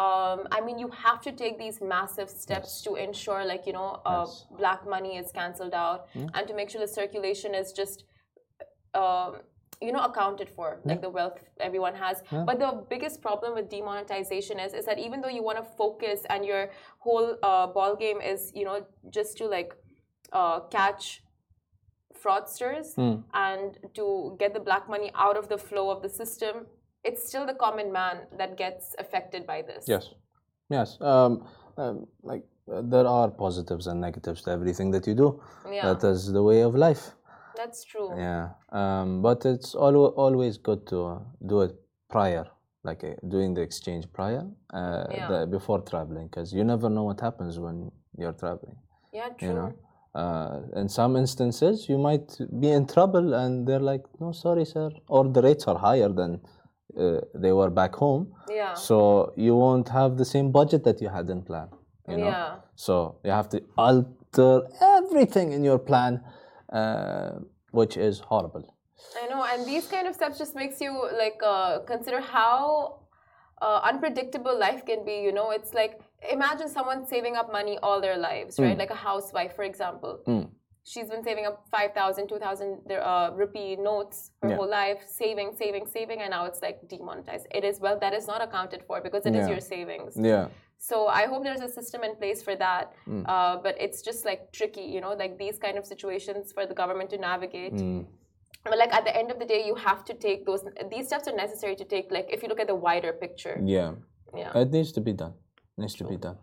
um, 0.05 0.39
I 0.57 0.59
mean, 0.65 0.77
you 0.83 0.89
have 1.05 1.19
to 1.27 1.31
take 1.43 1.55
these 1.65 1.77
massive 1.95 2.29
steps 2.43 2.81
to 2.85 2.95
ensure, 2.95 3.41
like, 3.53 3.63
you 3.69 3.73
know, 3.79 3.91
uh, 4.05 4.25
Yes. 4.25 4.45
black 4.61 4.81
money 4.95 5.13
is 5.21 5.31
cancelled 5.31 5.75
out 5.85 5.99
and 6.35 6.43
to 6.49 6.53
make 6.59 6.67
sure 6.71 6.81
the 6.87 6.93
circulation 7.01 7.51
is 7.61 7.71
just, 7.81 8.03
um, 8.95 9.35
you 9.81 9.91
know, 9.91 10.03
accounted 10.03 10.49
for, 10.49 10.79
like 10.85 11.01
the 11.01 11.09
wealth 11.09 11.37
everyone 11.59 11.95
has. 11.95 12.23
But 12.31 12.59
the 12.59 12.83
biggest 12.89 13.21
problem 13.21 13.53
with 13.53 13.69
demonetization 13.69 14.59
is, 14.59 14.73
is 14.73 14.85
that 14.85 14.97
even 14.99 15.21
though 15.21 15.29
you 15.37 15.43
want 15.43 15.57
to 15.57 15.63
focus 15.63 16.21
and 16.29 16.45
your 16.45 16.69
whole 16.99 17.37
uh, 17.43 17.67
ball 17.67 17.95
game 17.95 18.21
is, 18.21 18.51
you 18.55 18.65
know, 18.65 18.85
just 19.09 19.37
to 19.39 19.45
like 19.47 19.73
uh, 20.31 20.61
catch 20.77 21.23
fraudsters 22.23 22.87
and 23.33 23.77
to 23.93 24.35
get 24.39 24.53
the 24.53 24.59
black 24.59 24.89
money 24.89 25.11
out 25.15 25.37
of 25.37 25.49
the 25.49 25.57
flow 25.57 25.89
of 25.89 26.01
the 26.01 26.09
system, 26.09 26.65
it's 27.03 27.27
still 27.27 27.45
the 27.45 27.53
common 27.53 27.91
man 27.91 28.21
that 28.37 28.57
gets 28.57 28.95
affected 28.97 29.45
by 29.45 29.61
this. 29.61 29.85
yes. 29.87 30.13
Yes. 30.69 30.97
Um, 30.99 31.45
um, 31.77 32.07
like 32.23 32.43
uh, 32.73 32.81
there 32.83 33.05
are 33.05 33.29
positives 33.29 33.85
and 33.85 34.01
negatives 34.01 34.41
to 34.43 34.49
everything 34.49 34.89
that 34.91 35.05
you 35.05 35.13
do. 35.13 35.39
Yeah. 35.71 35.93
that 35.93 36.07
is 36.07 36.31
the 36.31 36.41
way 36.41 36.61
of 36.61 36.73
life 36.73 37.11
That's 37.57 37.83
true. 37.83 38.09
Yeah, 38.17 38.49
um, 38.71 39.21
but 39.21 39.45
it's 39.45 39.75
al- 39.75 40.13
always 40.25 40.57
good 40.57 40.85
to 40.87 40.97
uh, 41.05 41.19
do 41.45 41.61
it 41.61 41.73
prior, 42.09 42.45
like 42.83 43.03
uh, 43.03 43.13
doing 43.27 43.53
the 43.53 43.61
exchange 43.61 44.05
prior, 44.13 44.43
uh, 44.73 45.05
Yeah. 45.17 45.27
the, 45.29 45.47
before 45.47 45.79
traveling, 45.81 46.27
because 46.27 46.53
you 46.53 46.63
never 46.63 46.89
know 46.89 47.03
what 47.03 47.19
happens 47.21 47.59
when 47.59 47.91
you're 48.17 48.33
traveling. 48.43 48.77
Yeah, 49.13 49.29
true. 49.37 49.47
You 49.47 49.53
know, 49.55 49.73
uh, 50.21 50.61
in 50.81 50.87
some 50.89 51.15
instances 51.15 51.89
you 51.89 51.97
might 51.97 52.37
be 52.59 52.69
in 52.71 52.85
trouble, 52.87 53.33
and 53.33 53.67
they're 53.67 53.85
like, 53.93 54.03
"No, 54.19 54.31
sorry, 54.31 54.65
sir," 54.65 54.89
or 55.07 55.23
the 55.25 55.41
rates 55.41 55.67
are 55.67 55.77
higher 55.77 56.09
than 56.09 56.39
uh, 56.97 57.19
they 57.33 57.51
were 57.51 57.69
back 57.69 57.95
home, 57.95 58.27
Yeah. 58.49 58.73
so 58.73 59.33
you 59.35 59.55
won't 59.55 59.89
have 59.89 60.15
the 60.17 60.25
same 60.25 60.51
budget 60.51 60.83
that 60.85 61.01
you 61.01 61.09
had 61.09 61.29
in 61.29 61.41
plan. 61.41 61.67
You 62.07 62.17
know? 62.17 62.29
Yeah. 62.29 62.55
So 62.75 63.15
you 63.25 63.31
have 63.31 63.49
to 63.49 63.61
alter 63.77 64.67
everything 64.81 65.51
in 65.51 65.63
your 65.63 65.79
plan, 65.79 66.21
which 67.71 67.97
is 67.97 68.19
horrible. 68.19 68.65
I 69.21 69.27
know, 69.27 69.43
and 69.43 69.65
these 69.65 69.87
kind 69.87 70.07
of 70.07 70.15
steps 70.15 70.37
just 70.37 70.55
makes 70.55 70.79
you 70.81 70.91
like 71.17 71.39
uh, 71.43 71.79
consider 71.79 72.19
how 72.21 72.99
uh, 73.61 73.79
unpredictable 73.83 74.57
life 74.57 74.85
can 74.85 75.05
be. 75.05 75.17
You 75.21 75.31
know, 75.33 75.51
it's 75.51 75.73
like 75.73 75.99
imagine 76.31 76.69
someone 76.69 77.05
saving 77.05 77.35
up 77.35 77.51
money 77.51 77.77
all 77.83 78.01
their 78.01 78.17
lives, 78.17 78.59
right? 78.59 78.77
Like 78.77 78.89
a 78.91 78.95
housewife, 78.95 79.55
for 79.55 79.63
example. 79.63 80.19
Mm. 80.27 80.49
She's 80.87 81.09
been 81.09 81.23
saving 81.23 81.47
up 81.47 81.65
5,000, 81.71 82.27
2,000 82.27 82.91
uh, 82.91 83.31
rupee 83.33 83.75
notes 83.75 84.29
her 84.43 84.49
Yeah. 84.49 84.55
whole 84.57 84.69
life, 84.69 85.03
saving, 85.07 85.55
saving, 85.57 85.87
saving, 85.87 86.21
and 86.21 86.29
now 86.29 86.45
it's 86.45 86.61
like 86.61 86.87
demonetized. 86.87 87.47
It 87.49 87.63
is, 87.63 87.79
well, 87.79 87.97
that 87.99 88.13
is 88.13 88.27
not 88.27 88.39
accounted 88.47 88.83
for 88.87 89.01
because 89.01 89.25
it 89.25 89.35
is 89.35 89.47
Yeah. 89.47 89.53
your 89.53 89.61
savings. 89.61 90.13
Yeah. 90.15 90.49
So 90.77 91.07
I 91.07 91.25
hope 91.25 91.43
there's 91.43 91.61
a 91.61 91.69
system 91.69 92.03
in 92.03 92.15
place 92.15 92.41
for 92.43 92.55
that. 92.55 92.93
Mm. 93.07 93.23
Uh, 93.27 93.57
but 93.61 93.75
it's 93.79 94.01
just 94.01 94.25
like 94.25 94.51
tricky, 94.51 94.81
you 94.81 95.01
know, 95.01 95.13
like 95.13 95.37
these 95.37 95.57
kind 95.57 95.77
of 95.77 95.85
situations 95.85 96.51
for 96.51 96.65
the 96.65 96.73
government 96.73 97.09
to 97.11 97.17
navigate. 97.17 97.73
Mm. 97.73 98.05
But 98.63 98.77
like 98.77 98.93
at 98.93 99.05
the 99.05 99.15
end 99.15 99.31
of 99.31 99.39
the 99.39 99.45
day, 99.45 99.65
you 99.65 99.75
have 99.75 100.03
to 100.05 100.13
take 100.13 100.45
those. 100.45 100.63
These 100.89 101.07
steps 101.07 101.27
are 101.27 101.35
necessary 101.35 101.75
to 101.75 101.85
take. 101.85 102.11
Like 102.11 102.27
if 102.31 102.41
you 102.41 102.49
look 102.49 102.59
at 102.59 102.67
the 102.67 102.75
wider 102.75 103.13
picture. 103.13 103.59
Yeah. 103.63 103.93
Yeah. 104.35 104.57
It 104.57 104.71
needs 104.71 104.91
to 104.93 105.01
be 105.01 105.13
done. 105.13 105.33
It 105.77 105.81
Needs 105.81 105.95
to 105.95 106.03
be 106.05 106.17
done. 106.17 106.37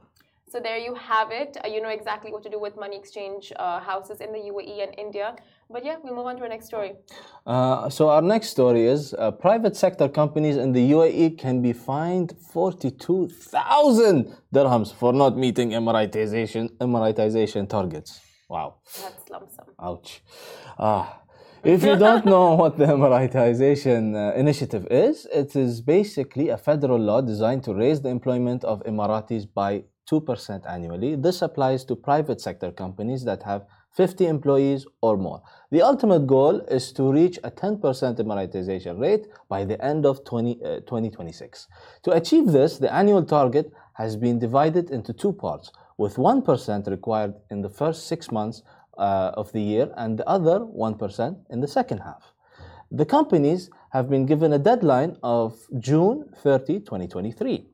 So 0.52 0.60
there 0.60 0.76
you 0.76 0.94
have 0.94 1.30
it. 1.30 1.56
Uh, 1.64 1.68
you 1.74 1.80
know 1.80 1.88
exactly 1.88 2.30
what 2.30 2.42
to 2.42 2.50
do 2.50 2.60
with 2.60 2.76
money 2.76 2.94
exchange 2.94 3.54
uh, 3.56 3.80
houses 3.80 4.20
in 4.20 4.34
the 4.34 4.42
UAE 4.50 4.82
and 4.86 4.92
India. 4.98 5.34
But 5.70 5.82
yeah, 5.82 5.96
we'll 6.02 6.14
move 6.14 6.26
on 6.26 6.36
to 6.36 6.42
our 6.42 6.48
next 6.50 6.66
story. 6.66 6.92
Uh, 7.46 7.88
so 7.88 8.10
our 8.10 8.20
next 8.20 8.48
story 8.48 8.84
is 8.84 9.14
uh, 9.14 9.30
private 9.30 9.74
sector 9.74 10.10
companies 10.10 10.58
in 10.58 10.72
the 10.72 10.90
UAE 10.90 11.38
can 11.38 11.62
be 11.62 11.72
fined 11.72 12.34
42,000 12.52 14.36
dirhams 14.54 14.92
for 14.94 15.14
not 15.14 15.38
meeting 15.38 15.70
Emiratization 15.70 16.68
Emiratization 16.76 17.66
targets. 17.66 18.20
Wow. 18.50 18.74
That's 19.00 19.30
lump 19.30 19.50
sum. 19.50 19.68
Ouch. 19.80 20.22
Ah. 20.78 21.18
If 21.64 21.84
you 21.84 21.96
don't 21.96 22.26
know 22.26 22.54
what 22.60 22.76
the 22.76 22.86
Emiratization 22.86 24.14
uh, 24.16 24.34
initiative 24.34 24.86
is, 24.90 25.26
it 25.32 25.56
is 25.56 25.80
basically 25.80 26.50
a 26.50 26.58
federal 26.58 26.98
law 26.98 27.22
designed 27.22 27.62
to 27.64 27.72
raise 27.72 28.02
the 28.02 28.10
employment 28.10 28.64
of 28.64 28.82
Emiratis 28.82 29.46
by 29.54 29.84
2% 30.10 30.68
annually. 30.68 31.14
This 31.16 31.42
applies 31.42 31.84
to 31.84 31.96
private 31.96 32.40
sector 32.40 32.70
companies 32.70 33.24
that 33.24 33.42
have 33.42 33.66
50 33.94 34.26
employees 34.26 34.86
or 35.02 35.16
more. 35.16 35.42
The 35.70 35.82
ultimate 35.82 36.26
goal 36.26 36.60
is 36.60 36.92
to 36.92 37.12
reach 37.12 37.38
a 37.44 37.50
10% 37.50 37.80
Emiratization 37.80 38.98
rate 38.98 39.26
by 39.48 39.64
the 39.64 39.82
end 39.84 40.06
of 40.06 40.24
20, 40.24 40.64
uh, 40.64 40.80
2026. 40.80 41.68
To 42.04 42.12
achieve 42.12 42.46
this, 42.46 42.78
the 42.78 42.92
annual 42.92 43.22
target 43.22 43.72
has 43.94 44.16
been 44.16 44.38
divided 44.38 44.90
into 44.90 45.12
two 45.12 45.32
parts, 45.32 45.70
with 45.98 46.16
1% 46.16 46.90
required 46.90 47.34
in 47.50 47.60
the 47.60 47.68
first 47.68 48.06
six 48.06 48.30
months 48.30 48.62
uh, 48.96 49.32
of 49.34 49.52
the 49.52 49.60
year 49.60 49.92
and 49.96 50.18
the 50.18 50.28
other 50.28 50.60
1% 50.60 51.36
in 51.50 51.60
the 51.60 51.68
second 51.68 51.98
half. 51.98 52.32
The 52.90 53.06
companies 53.06 53.70
have 53.90 54.08
been 54.08 54.26
given 54.26 54.52
a 54.52 54.58
deadline 54.58 55.16
of 55.22 55.58
June 55.78 56.30
30, 56.42 56.80
2023, 56.80 57.66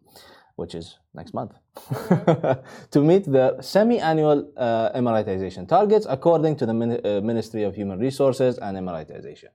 which 0.57 0.75
is 0.75 0.99
next 1.15 1.35
month, 1.35 1.53
to 2.91 3.01
meet 3.01 3.25
the 3.25 3.61
semi 3.61 3.99
annual 3.99 4.51
uh, 4.57 4.91
Emiratization 4.95 5.67
targets 5.69 6.07
according 6.09 6.57
to 6.57 6.67
the 6.67 6.75
Min- 6.75 7.01
uh, 7.05 7.21
Ministry 7.21 7.63
of 7.63 7.75
Human 7.75 7.99
Resources 7.99 8.59
and 8.59 8.77
Emiratization. 8.77 9.51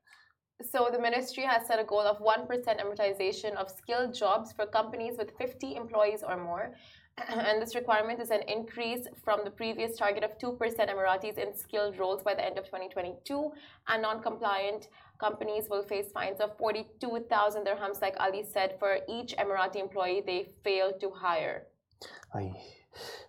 So 0.72 0.90
the 0.92 1.00
ministry 1.00 1.44
has 1.44 1.68
set 1.68 1.80
a 1.80 1.84
goal 1.84 2.02
of 2.02 2.20
1% 2.20 2.48
Emiratization 2.48 3.56
of 3.56 3.70
skilled 3.70 4.14
jobs 4.14 4.54
for 4.54 4.66
companies 4.66 5.16
with 5.18 5.32
50 5.38 5.76
employees 5.76 6.24
or 6.28 6.38
more. 6.38 6.74
And 7.30 7.62
this 7.62 7.76
requirement 7.76 8.20
is 8.20 8.32
an 8.32 8.42
increase 8.48 9.06
from 9.24 9.42
the 9.44 9.52
previous 9.52 9.98
target 9.98 10.24
of 10.24 10.38
2% 10.40 10.58
Emiratis 10.58 11.38
in 11.38 11.56
skilled 11.56 12.00
roles 12.00 12.24
by 12.24 12.34
the 12.34 12.44
end 12.44 12.58
of 12.58 12.66
2022. 12.66 13.52
And 13.88 14.02
non-compliant 14.02 14.88
companies 15.20 15.68
will 15.70 15.84
face 15.84 16.12
fines 16.12 16.40
of 16.40 16.58
42,000 16.58 17.66
dirhams, 17.66 18.02
like 18.02 18.16
Ali 18.20 18.44
said, 18.44 18.78
for 18.80 19.00
each 19.08 19.36
Emirati 19.38 19.76
employee 19.76 20.24
they 20.26 20.50
fail 20.64 20.92
to 21.02 21.12
hire. 21.12 21.68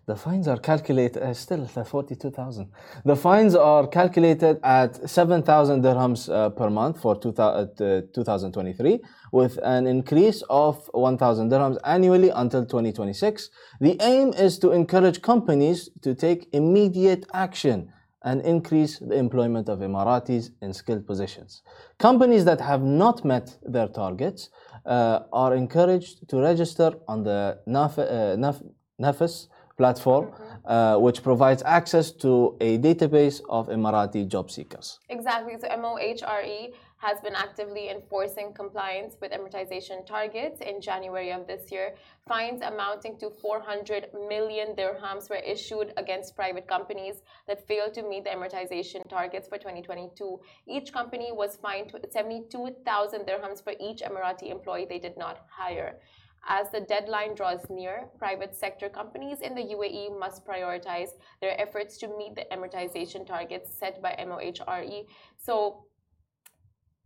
The 0.07 0.17
fines 0.17 0.47
are 0.49 0.59
calculated, 0.59 1.23
uh, 1.23 1.33
still 1.33 1.65
the 1.65 1.83
42,000. 1.83 2.71
The 3.07 3.17
fines 3.17 3.55
are 3.55 3.87
calculated 3.87 4.61
at 4.63 5.09
7,000 5.09 5.83
dirhams 5.83 6.31
uh, 6.31 6.51
per 6.51 6.69
month 6.69 7.01
for 7.01 7.17
2000, 7.17 7.81
uh, 7.81 8.03
2023, 8.13 9.01
with 9.33 9.59
an 9.63 9.87
increase 9.87 10.43
of 10.51 10.91
1,000 10.93 11.51
dirhams 11.51 11.79
annually 11.85 12.29
until 12.29 12.67
2026. 12.67 13.49
The 13.81 13.97
aim 14.03 14.35
is 14.35 14.59
to 14.59 14.73
encourage 14.73 15.23
companies 15.23 15.89
to 16.03 16.15
take 16.15 16.49
immediate 16.53 17.25
action 17.33 17.91
and 18.25 18.41
increase 18.43 18.99
the 18.99 19.15
employment 19.15 19.69
of 19.69 19.79
Emiratis 19.81 20.51
in 20.63 20.73
skilled 20.73 21.07
positions. 21.07 21.63
Companies 21.99 22.45
that 22.47 22.61
have 22.61 22.83
not 22.83 23.25
met 23.25 23.57
their 23.63 23.89
targets 23.89 24.49
uh, 24.87 25.21
are 25.33 25.55
encouraged 25.55 26.29
to 26.29 26.41
register 26.41 26.93
on 27.07 27.23
the 27.23 27.59
NAF, 27.69 27.99
uh, 27.99 28.37
NAF, 28.37 28.63
NAFIS 29.01 29.49
platform, 29.77 30.31
uh, 30.65 30.97
which 30.97 31.23
provides 31.23 31.63
access 31.65 32.11
to 32.13 32.57
a 32.61 32.79
database 32.79 33.41
of 33.49 33.69
Emirati 33.69 34.27
job 34.27 34.51
seekers. 34.51 34.99
Exactly. 35.09 35.55
So 35.61 35.69
MOHRE 35.69 36.73
has 37.05 37.21
been 37.21 37.35
actively 37.35 37.91
enforcing 37.91 38.55
compliance 38.55 39.17
with 39.21 39.31
Emiratization 39.31 40.07
targets. 40.07 40.63
In 40.63 40.81
January 40.81 41.31
of 41.33 41.47
this 41.47 41.71
year, 41.71 41.95
fines 42.27 42.63
amounting 42.63 43.19
to 43.19 43.29
400 43.29 44.09
million 44.27 44.75
dirhams 44.75 45.29
were 45.29 45.43
issued 45.55 45.93
against 45.99 46.35
private 46.35 46.67
companies 46.67 47.17
that 47.47 47.67
failed 47.69 47.93
to 47.95 48.03
meet 48.03 48.25
the 48.25 48.31
Emiratization 48.31 49.07
targets 49.07 49.49
for 49.49 49.59
2022. 49.59 50.41
Each 50.67 50.95
company 50.95 51.29
was 51.31 51.57
fined 51.57 51.93
72,000 52.11 53.21
dirhams 53.27 53.63
for 53.63 53.75
each 53.79 54.01
Emirati 54.01 54.51
employee 54.51 54.87
they 54.89 54.99
did 54.99 55.19
not 55.19 55.45
hire. 55.51 56.01
As 56.47 56.71
the 56.71 56.81
deadline 56.81 57.35
draws 57.35 57.69
near, 57.71 58.09
private 58.19 58.55
sector 58.55 58.89
companies 58.89 59.41
in 59.41 59.55
the 59.55 59.63
UAE 59.77 60.19
must 60.19 60.47
prioritize 60.47 61.13
their 61.41 61.59
efforts 61.61 61.97
to 61.99 62.09
meet 62.19 62.35
the 62.35 62.47
Emiratization 62.53 63.27
targets 63.27 63.75
set 63.79 64.01
by 64.03 64.15
MOHRE. 64.19 65.07
So 65.39 65.87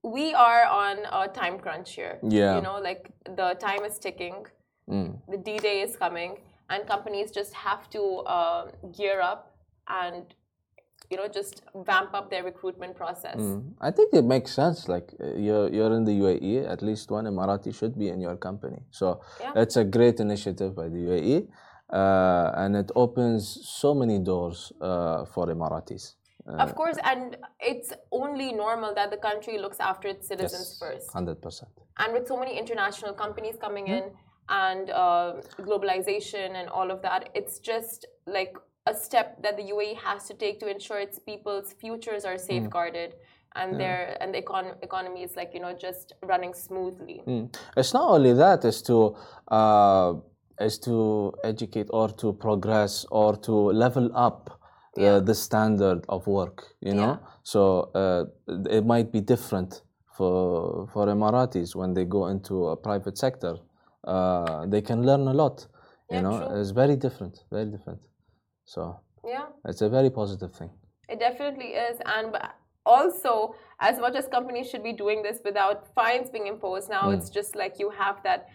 we 0.03 0.35
are 0.35 0.65
on 0.65 0.99
a 1.13 1.29
time 1.29 1.59
crunch 1.59 1.95
here. 1.95 2.19
Yeah. 2.23 2.57
You 2.57 2.63
know, 2.63 2.79
like 2.81 3.11
the 3.25 3.55
time 3.59 3.85
is 3.85 3.99
ticking, 3.99 4.47
Mm. 4.89 5.19
the 5.29 5.37
D 5.37 5.59
Day 5.59 5.83
is 5.83 5.97
coming, 5.97 6.39
and 6.71 6.87
companies 6.87 7.31
just 7.31 7.53
have 7.53 7.91
to 7.91 8.03
uh, 8.37 8.71
gear 8.97 9.21
up 9.21 9.55
and, 9.87 10.25
you 11.11 11.17
know, 11.19 11.29
just 11.29 11.63
vamp 11.75 12.15
up 12.15 12.31
their 12.31 12.43
recruitment 12.43 12.97
process. 12.97 13.37
Mm. 13.37 13.75
I 13.83 13.91
think 13.91 14.15
it 14.15 14.25
makes 14.25 14.51
sense. 14.53 14.89
Like 14.89 15.13
uh, 15.21 15.35
you're, 15.35 15.69
you're 15.71 15.93
in 15.95 16.05
the 16.05 16.13
UAE, 16.13 16.67
at 16.67 16.81
least 16.83 17.11
one 17.11 17.25
Emirati 17.27 17.75
should 17.75 17.99
be 17.99 18.09
in 18.09 18.21
your 18.21 18.37
company. 18.37 18.81
So 18.91 19.21
Yeah. 19.41 19.53
it's 19.63 19.77
a 19.77 19.85
great 19.85 20.21
initiative 20.21 20.75
by 20.75 20.89
the 20.89 20.99
UAE, 21.09 21.49
uh, 21.93 22.53
and 22.57 22.75
it 22.77 22.91
opens 22.97 23.43
so 23.81 23.95
many 23.95 24.19
doors 24.19 24.73
uh, 24.81 25.25
for 25.27 25.47
Emiratis. 25.49 26.15
Of 26.57 26.75
course, 26.75 26.97
and 27.05 27.37
it's 27.61 27.93
only 28.11 28.53
normal 28.53 28.95
that 28.95 29.11
the 29.11 29.17
country 29.17 29.59
looks 29.59 29.81
after 29.81 30.09
its 30.09 30.27
citizens 30.27 30.79
first. 30.79 31.11
Hundred 31.11 31.43
percent. 31.43 31.71
And 31.99 32.13
with 32.13 32.27
so 32.27 32.39
many 32.39 32.59
international 32.59 33.13
companies 33.13 33.57
coming 33.61 33.89
in 33.89 34.05
and 34.49 34.91
uh, 34.91 35.35
globalization 35.61 36.55
and 36.55 36.69
all 36.69 36.91
of 36.91 37.03
that, 37.03 37.29
it's 37.35 37.59
just 37.59 38.07
like 38.27 38.57
a 38.87 38.95
step 38.95 39.43
that 39.43 39.57
the 39.57 39.65
UAE 39.65 39.97
has 39.99 40.27
to 40.29 40.35
take 40.35 40.59
to 40.61 40.69
ensure 40.69 40.99
its 40.99 41.19
people's 41.19 41.75
futures 41.75 42.25
are 42.25 42.39
safeguarded 42.39 43.15
and 43.55 43.79
their 43.79 44.17
and 44.21 44.35
the 44.35 44.43
econ- 44.43 44.77
economy 44.83 45.23
is 45.23 45.37
like 45.37 45.53
you 45.53 45.61
know 45.61 45.75
just 45.75 46.15
running 46.23 46.55
smoothly. 46.55 47.23
Mm. 47.27 47.55
It's 47.77 47.93
not 47.93 48.09
only 48.11 48.33
that; 48.35 48.65
it's 48.65 48.83
to 48.83 49.17
uh, 49.49 50.15
is 50.61 50.79
to 50.81 51.33
educate 51.45 51.89
or 51.91 52.09
to 52.09 52.33
progress 52.33 53.07
or 53.11 53.37
to 53.37 53.53
level 53.53 54.11
up 54.15 54.58
uh, 54.99 55.21
the 55.21 55.35
standard 55.35 56.05
of 56.09 56.27
work. 56.27 56.75
You 56.81 56.95
know, 56.95 57.21
so 57.43 57.91
uh, 57.95 58.25
it 58.71 58.85
might 58.85 59.13
be 59.13 59.21
different 59.21 59.83
for 60.17 60.89
for 60.93 61.07
Emiratis 61.07 61.75
when 61.75 61.95
they 61.95 62.05
go 62.05 62.27
into 62.27 62.69
a 62.69 62.77
private 62.77 63.17
sector. 63.19 63.57
Uh, 64.05 64.67
they 64.67 64.83
can 64.83 65.05
learn 65.05 65.27
a 65.29 65.35
lot. 65.35 65.67
You 66.11 66.17
Yeah, 66.17 66.23
know, 66.23 66.39
true. 66.39 66.61
it's 66.61 66.71
very 66.71 66.97
different, 66.97 67.45
very 67.51 67.67
different. 67.67 68.01
So 68.65 69.01
Yeah. 69.25 69.47
it's 69.65 69.83
a 69.83 69.89
very 69.89 70.11
positive 70.11 70.53
thing. 70.59 70.71
It 71.09 71.19
definitely 71.19 71.71
is, 71.75 72.01
and 72.05 72.37
also, 72.87 73.55
as 73.81 73.99
much 73.99 74.15
as 74.17 74.27
companies 74.29 74.69
should 74.71 74.83
be 74.83 74.93
doing 74.93 75.23
this 75.23 75.41
without 75.45 75.87
fines 75.95 76.31
being 76.31 76.47
imposed, 76.47 76.89
now 76.89 77.05
mm. 77.09 77.15
it's 77.15 77.31
just 77.31 77.55
like 77.55 77.79
you 77.79 77.91
have 77.91 78.23
that, 78.23 78.49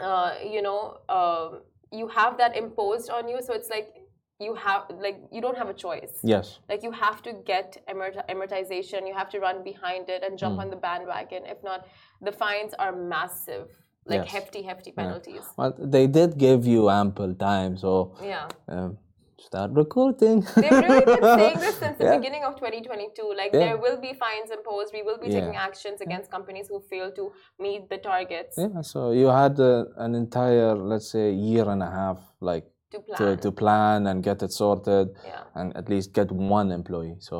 uh, 0.00 0.34
you 0.54 0.62
know, 0.62 0.98
uh, 1.08 1.58
you 1.90 2.08
have 2.08 2.38
that 2.38 2.56
imposed 2.56 3.10
on 3.10 3.28
you. 3.28 3.42
So 3.42 3.52
it's 3.52 3.68
like 3.68 4.01
you 4.42 4.54
have 4.54 4.82
like 5.06 5.18
you 5.30 5.40
don't 5.40 5.56
have 5.56 5.68
a 5.68 5.74
choice. 5.74 6.18
Yes. 6.22 6.58
Like 6.68 6.82
you 6.82 6.92
have 6.92 7.22
to 7.22 7.32
get 7.44 7.82
Emiratization 7.88 9.06
you 9.06 9.14
have 9.14 9.30
to 9.30 9.40
run 9.40 9.62
behind 9.62 10.08
it 10.08 10.22
and 10.22 10.38
jump 10.38 10.58
mm. 10.58 10.62
on 10.62 10.70
the 10.70 10.76
bandwagon. 10.76 11.42
If 11.46 11.62
not 11.62 11.86
the 12.20 12.32
fines 12.32 12.74
are 12.78 12.92
massive 12.94 13.68
like 14.06 14.22
yes. 14.22 14.32
hefty 14.32 14.62
hefty 14.62 14.92
penalties. 14.92 15.44
Yeah. 15.44 15.56
well 15.56 15.74
they 15.78 16.06
did 16.06 16.38
give 16.38 16.66
you 16.66 16.90
ample 16.90 17.34
time 17.34 17.76
so 17.76 18.14
yeah. 18.22 18.48
um, 18.68 18.98
start 19.38 19.70
recruiting. 19.72 20.46
They've 20.56 20.70
really 20.70 21.04
been 21.04 21.22
saying 21.22 21.58
this 21.58 21.76
since 21.78 21.98
the 21.98 22.04
yeah. 22.10 22.16
beginning 22.16 22.44
of 22.44 22.54
2022 22.56 23.34
like 23.36 23.52
yeah. 23.52 23.60
there 23.60 23.76
will 23.76 24.00
be 24.00 24.12
fines 24.14 24.50
imposed. 24.50 24.92
We 24.92 25.02
will 25.02 25.18
be 25.18 25.28
taking 25.28 25.56
actions 25.56 26.00
against 26.00 26.30
companies 26.30 26.68
who 26.68 26.80
fail 26.80 27.12
to 27.12 27.32
meet 27.58 27.88
the 27.88 27.98
targets. 27.98 28.56
Yeah 28.58 28.80
so 28.82 29.12
you 29.12 29.26
had 29.26 29.58
uh, 29.60 29.84
an 29.96 30.14
entire 30.14 30.74
let's 30.74 31.10
say 31.10 31.32
year 31.32 31.68
and 31.68 31.82
a 31.82 31.90
half 31.90 32.18
like 32.40 32.66
to 32.92 32.98
plan. 33.06 33.18
To, 33.18 33.36
to 33.44 33.50
plan. 33.62 34.06
and 34.10 34.22
get 34.28 34.42
it 34.46 34.52
sorted 34.52 35.08
yeah. 35.24 35.44
and 35.58 35.76
at 35.80 35.88
least 35.92 36.12
get 36.18 36.28
one 36.30 36.68
employee 36.80 37.16
so 37.28 37.36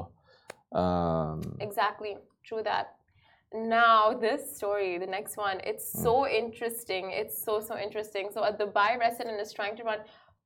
um, 0.74 1.56
exactly. 1.60 2.16
True 2.44 2.62
that. 2.64 2.96
Now 3.54 4.14
this 4.14 4.56
story 4.56 4.98
the 4.98 5.06
next 5.06 5.36
one 5.36 5.60
it's 5.64 5.94
mm. 5.94 6.02
so 6.02 6.26
interesting. 6.26 7.10
It's 7.10 7.44
so 7.44 7.60
so 7.60 7.76
interesting. 7.76 8.30
So 8.32 8.42
a 8.42 8.52
dubai 8.52 8.98
resident 8.98 9.40
is 9.40 9.52
trying 9.52 9.76
to 9.76 9.84
run 9.84 9.98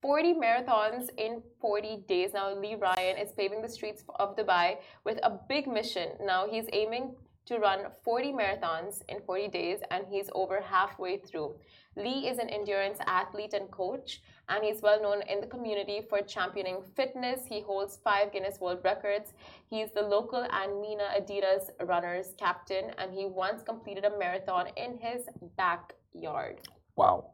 40 0.03 0.35
marathons 0.35 1.09
in 1.17 1.43
40 1.61 2.05
days. 2.09 2.33
Now 2.35 2.53
lee 2.53 2.75
ryan 2.75 3.17
is 3.17 3.33
paving 3.33 3.63
the 3.63 3.69
streets 3.69 4.03
of 4.19 4.37
dubai 4.37 4.79
with 5.05 5.19
a 5.23 5.39
big 5.49 5.69
mission. 5.69 6.09
Now 6.21 6.49
he's 6.51 6.67
aiming 6.73 7.15
to 7.47 7.59
run 7.59 7.87
40 8.05 8.33
marathons 8.33 9.03
in 9.09 9.21
40 9.25 9.49
days 9.49 9.79
and 9.93 10.05
he's 10.11 10.29
over 10.35 10.61
halfway 10.61 11.19
through. 11.19 11.55
Lee 11.97 12.29
is 12.29 12.39
an 12.39 12.51
endurance 12.51 12.99
athlete 13.07 13.55
and 13.55 13.71
coach 13.71 14.21
and 14.49 14.65
he's 14.65 14.81
well 14.83 15.01
known 15.03 15.23
in 15.29 15.41
the 15.41 15.47
community 15.47 16.01
for 16.09 16.21
championing 16.21 16.79
fitness. 16.95 17.41
He 17.49 17.61
holds 17.61 17.99
five 18.03 18.33
Guinness 18.33 18.61
World 18.61 18.81
Records. 18.85 19.33
He's 19.69 19.91
the 19.93 20.03
local 20.03 20.47
and 20.51 20.81
MENA 20.81 21.09
Adidas 21.21 21.71
runners 21.85 22.29
captain, 22.39 22.91
and 22.99 23.13
he 23.13 23.25
once 23.27 23.63
completed 23.63 24.05
a 24.05 24.17
marathon 24.19 24.69
in 24.77 24.99
his 24.99 25.23
backyard. 25.57 26.61
Wow. 26.97 27.33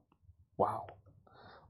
Wow. 0.57 0.87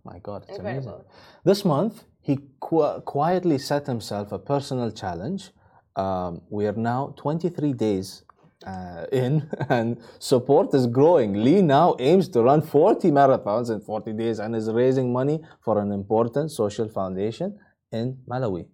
My 0.04 0.18
God, 0.18 0.44
it's 0.48 0.56
Incredible. 0.58 0.88
amazing. 0.88 1.04
This 1.44 1.64
month, 1.64 2.04
he 2.20 2.38
qu- 2.60 3.00
quietly 3.00 3.58
set 3.58 3.86
himself 3.86 4.32
a 4.32 4.38
personal 4.38 4.90
challenge. 4.90 5.50
Um, 5.96 6.42
we 6.50 6.66
are 6.66 6.72
now 6.72 7.14
23 7.16 7.72
days 7.72 8.24
uh, 8.64 9.06
in 9.12 9.48
and 9.68 10.00
support 10.18 10.74
is 10.74 10.86
growing. 10.86 11.32
Lee 11.44 11.62
now 11.62 11.96
aims 11.98 12.28
to 12.30 12.42
run 12.42 12.62
40 12.62 13.10
marathons 13.10 13.70
in 13.70 13.80
40 13.80 14.12
days 14.12 14.38
and 14.38 14.54
is 14.54 14.70
raising 14.70 15.12
money 15.12 15.40
for 15.64 15.80
an 15.80 15.92
important 15.92 16.50
social 16.50 16.88
foundation 16.88 17.58
in 17.92 18.18
Malawi. 18.28 18.66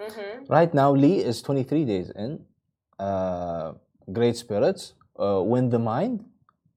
Mm-hmm. 0.00 0.44
Right 0.48 0.72
now, 0.72 0.92
Lee 0.92 1.18
is 1.18 1.42
23 1.42 1.84
days 1.84 2.10
in. 2.10 2.40
Uh, 2.98 3.72
great 4.12 4.36
spirits, 4.36 4.94
uh, 5.18 5.40
win 5.42 5.68
the 5.68 5.78
mind, 5.78 6.24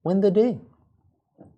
win 0.03 0.21
the 0.21 0.31
day. 0.31 0.59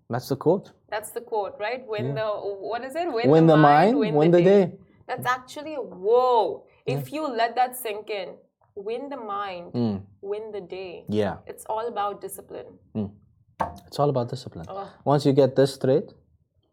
That's 0.08 0.28
the 0.28 0.36
quote. 0.36 0.72
That's 0.90 1.10
the 1.10 1.20
quote, 1.20 1.56
right? 1.58 1.82
Win 1.86 2.08
yeah. 2.08 2.14
the, 2.14 2.28
what 2.70 2.84
is 2.84 2.94
it? 2.94 3.12
Win, 3.12 3.28
win 3.28 3.46
the, 3.46 3.56
the, 3.56 3.62
mind, 3.62 3.98
win, 3.98 4.14
win 4.14 4.30
the, 4.30 4.38
the 4.38 4.44
day. 4.44 4.64
day. 4.66 4.72
That's 5.08 5.26
actually, 5.26 5.74
whoa. 5.74 6.64
If 6.86 7.10
yeah. 7.10 7.14
you 7.16 7.28
let 7.28 7.56
that 7.56 7.76
sink 7.76 8.10
in, 8.10 8.34
win 8.74 9.08
the 9.08 9.16
mind, 9.16 9.72
mm. 9.72 10.02
Win 10.24 10.50
the 10.52 10.60
day. 10.60 11.04
Yeah. 11.08 11.36
It's 11.46 11.64
all 11.66 11.86
about 11.86 12.20
discipline. 12.20 12.66
Mm. 12.94 13.10
It's 13.86 13.98
all 13.98 14.10
about 14.10 14.28
discipline. 14.30 14.66
Oh. 14.68 14.90
Once 15.04 15.26
you 15.26 15.32
get 15.32 15.54
this 15.56 15.74
straight, 15.74 16.12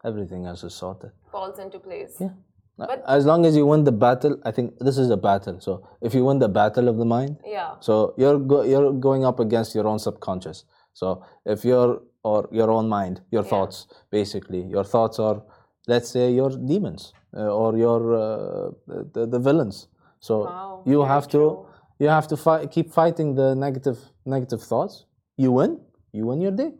everything 0.03 0.46
else 0.46 0.63
is 0.63 0.74
sorted. 0.74 1.12
Falls 1.31 1.60
into 1.60 1.79
place. 1.79 2.17
Yeah. 2.19 2.30
But 2.78 3.04
as 3.08 3.25
long 3.25 3.45
as 3.45 3.56
you 3.56 3.65
win 3.65 3.84
the 3.84 3.91
battle, 3.91 4.38
I 4.43 4.52
think 4.52 4.80
this 4.80 4.97
is 4.97 5.10
a 5.12 5.17
battle. 5.17 5.60
So 5.60 5.88
if 6.02 6.15
you 6.15 6.25
win 6.25 6.39
the 6.39 6.49
battle 6.49 6.88
of 6.88 6.97
the 6.97 7.06
mind, 7.06 7.38
yeah. 7.45 7.75
So 7.80 8.15
you're 8.17 8.39
go, 8.39 8.63
you're 8.63 8.91
going 8.93 9.23
up 9.23 9.39
against 9.39 9.75
your 9.75 9.88
own 9.88 9.99
subconscious. 9.99 10.63
So 10.93 11.23
if 11.45 11.63
you're 11.63 12.02
or 12.23 12.47
your 12.52 12.71
own 12.71 12.88
mind, 12.88 13.21
your 13.32 13.43
yeah. 13.43 13.49
thoughts, 13.49 13.88
basically, 14.10 14.62
your 14.63 14.84
thoughts 14.84 15.19
are, 15.19 15.43
let's 15.88 16.10
say, 16.10 16.32
your 16.32 16.49
demons 16.49 17.13
uh, 17.36 17.54
or 17.54 17.78
your 17.78 18.15
uh, 18.15 18.71
the, 18.88 19.28
the 19.28 19.39
villains. 19.39 19.88
So 20.19 20.45
wow, 20.45 20.84
you 20.86 21.04
have 21.04 21.28
to 21.30 21.38
true. 21.38 21.67
You 22.01 22.07
have 22.07 22.27
to 22.29 22.37
fight, 22.37 22.71
keep 22.71 22.91
fighting 22.91 23.35
the 23.35 23.53
negative 23.53 23.99
negative 24.25 24.61
thoughts. 24.63 25.05
You 25.37 25.51
win. 25.51 25.79
You 26.11 26.25
win 26.25 26.41
your 26.41 26.55
day. 26.61 26.71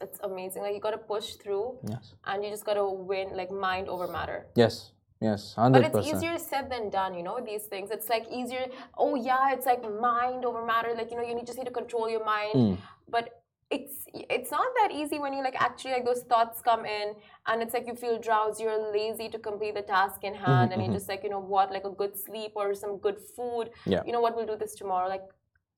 It's 0.00 0.18
amazing. 0.24 0.62
Like 0.62 0.74
you 0.74 0.80
got 0.80 0.90
to 0.90 1.04
push 1.14 1.34
through. 1.34 1.78
Yes. 1.88 2.14
And 2.24 2.42
you 2.42 2.50
just 2.50 2.64
got 2.64 2.74
to 2.74 2.86
win, 2.90 3.36
like 3.40 3.52
mind 3.52 3.88
over 3.88 4.08
matter. 4.08 4.46
Yes. 4.56 4.90
Yes, 5.20 5.54
100%. 5.56 5.72
But 5.72 5.84
it's 5.84 6.08
easier 6.08 6.38
said 6.38 6.70
than 6.70 6.88
done, 6.88 7.12
you 7.14 7.22
know, 7.22 7.38
these 7.44 7.64
things. 7.64 7.90
It's 7.90 8.08
like 8.08 8.24
easier, 8.32 8.64
oh 8.96 9.14
yeah, 9.16 9.52
it's 9.52 9.66
like 9.66 9.82
mind 10.00 10.46
over 10.46 10.64
matter. 10.64 10.94
Like, 10.96 11.10
you 11.10 11.16
know, 11.18 11.22
you 11.22 11.34
need, 11.34 11.46
just 11.46 11.58
need 11.58 11.66
to 11.66 11.70
control 11.70 12.08
your 12.08 12.24
mind. 12.24 12.54
Mm. 12.54 12.78
But 13.06 13.39
it's 13.70 14.04
it's 14.28 14.50
not 14.50 14.66
that 14.78 14.90
easy 14.92 15.18
when 15.18 15.32
you 15.32 15.42
like 15.42 15.54
actually 15.60 15.92
like 15.92 16.04
those 16.04 16.22
thoughts 16.24 16.60
come 16.60 16.84
in 16.84 17.14
and 17.46 17.62
it's 17.62 17.72
like 17.72 17.86
you 17.86 17.94
feel 17.94 18.18
drowsy 18.18 18.64
you're 18.64 18.92
lazy 18.92 19.28
to 19.28 19.38
complete 19.38 19.74
the 19.74 19.82
task 19.82 20.24
in 20.24 20.34
hand 20.34 20.70
mm-hmm, 20.70 20.72
and 20.72 20.82
you're 20.82 20.94
just 20.98 21.08
like 21.08 21.22
you 21.22 21.30
know 21.30 21.38
what 21.38 21.70
like 21.70 21.84
a 21.84 21.90
good 21.90 22.16
sleep 22.18 22.52
or 22.56 22.74
some 22.74 22.98
good 22.98 23.18
food. 23.36 23.70
Yeah. 23.86 24.02
You 24.04 24.12
know 24.12 24.20
what 24.20 24.36
we'll 24.36 24.46
do 24.46 24.56
this 24.56 24.74
tomorrow 24.74 25.08
like 25.08 25.22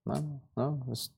no 0.07 0.41
no 0.57 0.83
it's 0.89 1.11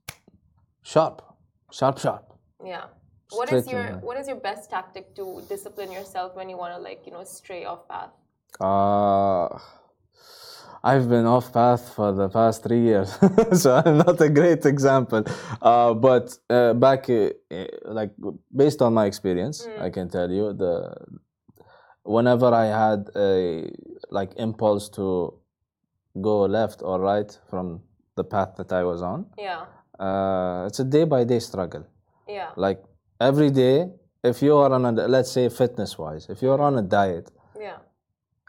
sharp 0.83 1.23
sharp 1.71 1.99
sharp. 1.99 2.35
Yeah. 2.65 2.87
What 3.31 3.49
Straight 3.49 3.61
is 3.61 3.73
your 3.73 3.85
what 3.99 4.19
is 4.19 4.27
your 4.27 4.37
best 4.37 4.71
tactic 4.71 5.15
to 5.17 5.43
discipline 5.49 5.93
yourself 5.93 6.35
when 6.35 6.49
you 6.49 6.57
want 6.57 6.75
to 6.75 6.81
like 6.81 7.03
you 7.07 7.13
know 7.13 7.25
stray 7.25 7.65
off 7.65 7.89
path? 7.89 8.11
Uh 8.61 9.59
I've 10.85 11.09
been 11.09 11.25
off 11.25 11.51
path 11.51 11.95
for 11.95 12.13
the 12.13 12.29
past 12.29 12.63
three 12.63 12.83
years, 12.83 13.17
so 13.63 13.83
I'm 13.85 13.97
not 13.97 14.21
a 14.21 14.29
great 14.29 14.67
example. 14.67 15.25
Uh, 15.63 15.95
but 15.95 16.37
uh, 16.51 16.75
back, 16.75 17.09
uh, 17.09 17.31
like 17.87 18.11
based 18.55 18.83
on 18.83 18.93
my 18.93 19.07
experience, 19.07 19.67
mm. 19.67 19.81
I 19.81 19.89
can 19.89 20.11
tell 20.11 20.31
you 20.31 20.53
the 20.53 20.95
whenever 22.03 22.53
I 22.53 22.67
had 22.67 23.09
a 23.17 23.71
like 24.11 24.33
impulse 24.37 24.91
to 24.91 25.33
go 26.21 26.43
left 26.43 26.83
or 26.83 27.01
right 27.01 27.31
from 27.49 27.81
the 28.17 28.25
path 28.25 28.57
that 28.59 28.71
I 28.71 28.85
was 28.85 29.01
on, 29.01 29.25
yeah, 29.39 29.65
uh, 29.99 30.67
it's 30.67 30.81
a 30.81 30.85
day 30.85 31.05
by 31.05 31.25
day 31.25 31.39
struggle. 31.39 31.87
Yeah, 32.29 32.51
like 32.57 32.85
every 33.23 33.51
day, 33.51 33.89
if 34.23 34.43
you 34.43 34.55
are 34.59 34.71
on 34.71 34.85
a 34.85 34.93
let's 34.93 35.33
say 35.33 35.49
fitness 35.49 35.97
wise, 35.97 36.27
if 36.29 36.43
you're 36.43 36.61
on 36.61 36.77
a 36.77 36.83
diet, 36.83 37.31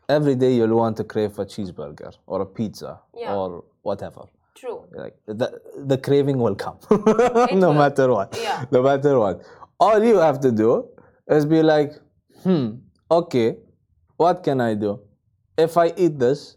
every 0.09 0.35
day 0.35 0.53
you'll 0.55 0.75
want 0.75 0.97
to 0.97 1.03
crave 1.03 1.37
a 1.39 1.45
cheeseburger 1.45 2.13
or 2.27 2.41
a 2.41 2.45
pizza 2.45 2.99
yeah. 3.15 3.33
or 3.33 3.63
whatever. 3.81 4.25
True. 4.55 4.85
Like 4.91 5.15
the, 5.25 5.61
the 5.85 5.97
craving 5.97 6.37
will 6.37 6.55
come, 6.55 6.77
no 6.91 7.69
will. 7.69 7.73
matter 7.73 8.09
what. 8.11 8.37
Yeah. 8.41 8.65
No 8.71 8.81
matter 8.81 9.19
what. 9.19 9.41
All 9.79 10.03
you 10.03 10.17
have 10.17 10.39
to 10.41 10.51
do 10.51 10.87
is 11.27 11.45
be 11.45 11.61
like, 11.61 11.91
hmm, 12.43 12.75
okay, 13.11 13.57
what 14.17 14.43
can 14.43 14.61
I 14.61 14.75
do? 14.75 15.01
If 15.57 15.77
I 15.77 15.93
eat 15.97 16.17
this, 16.19 16.55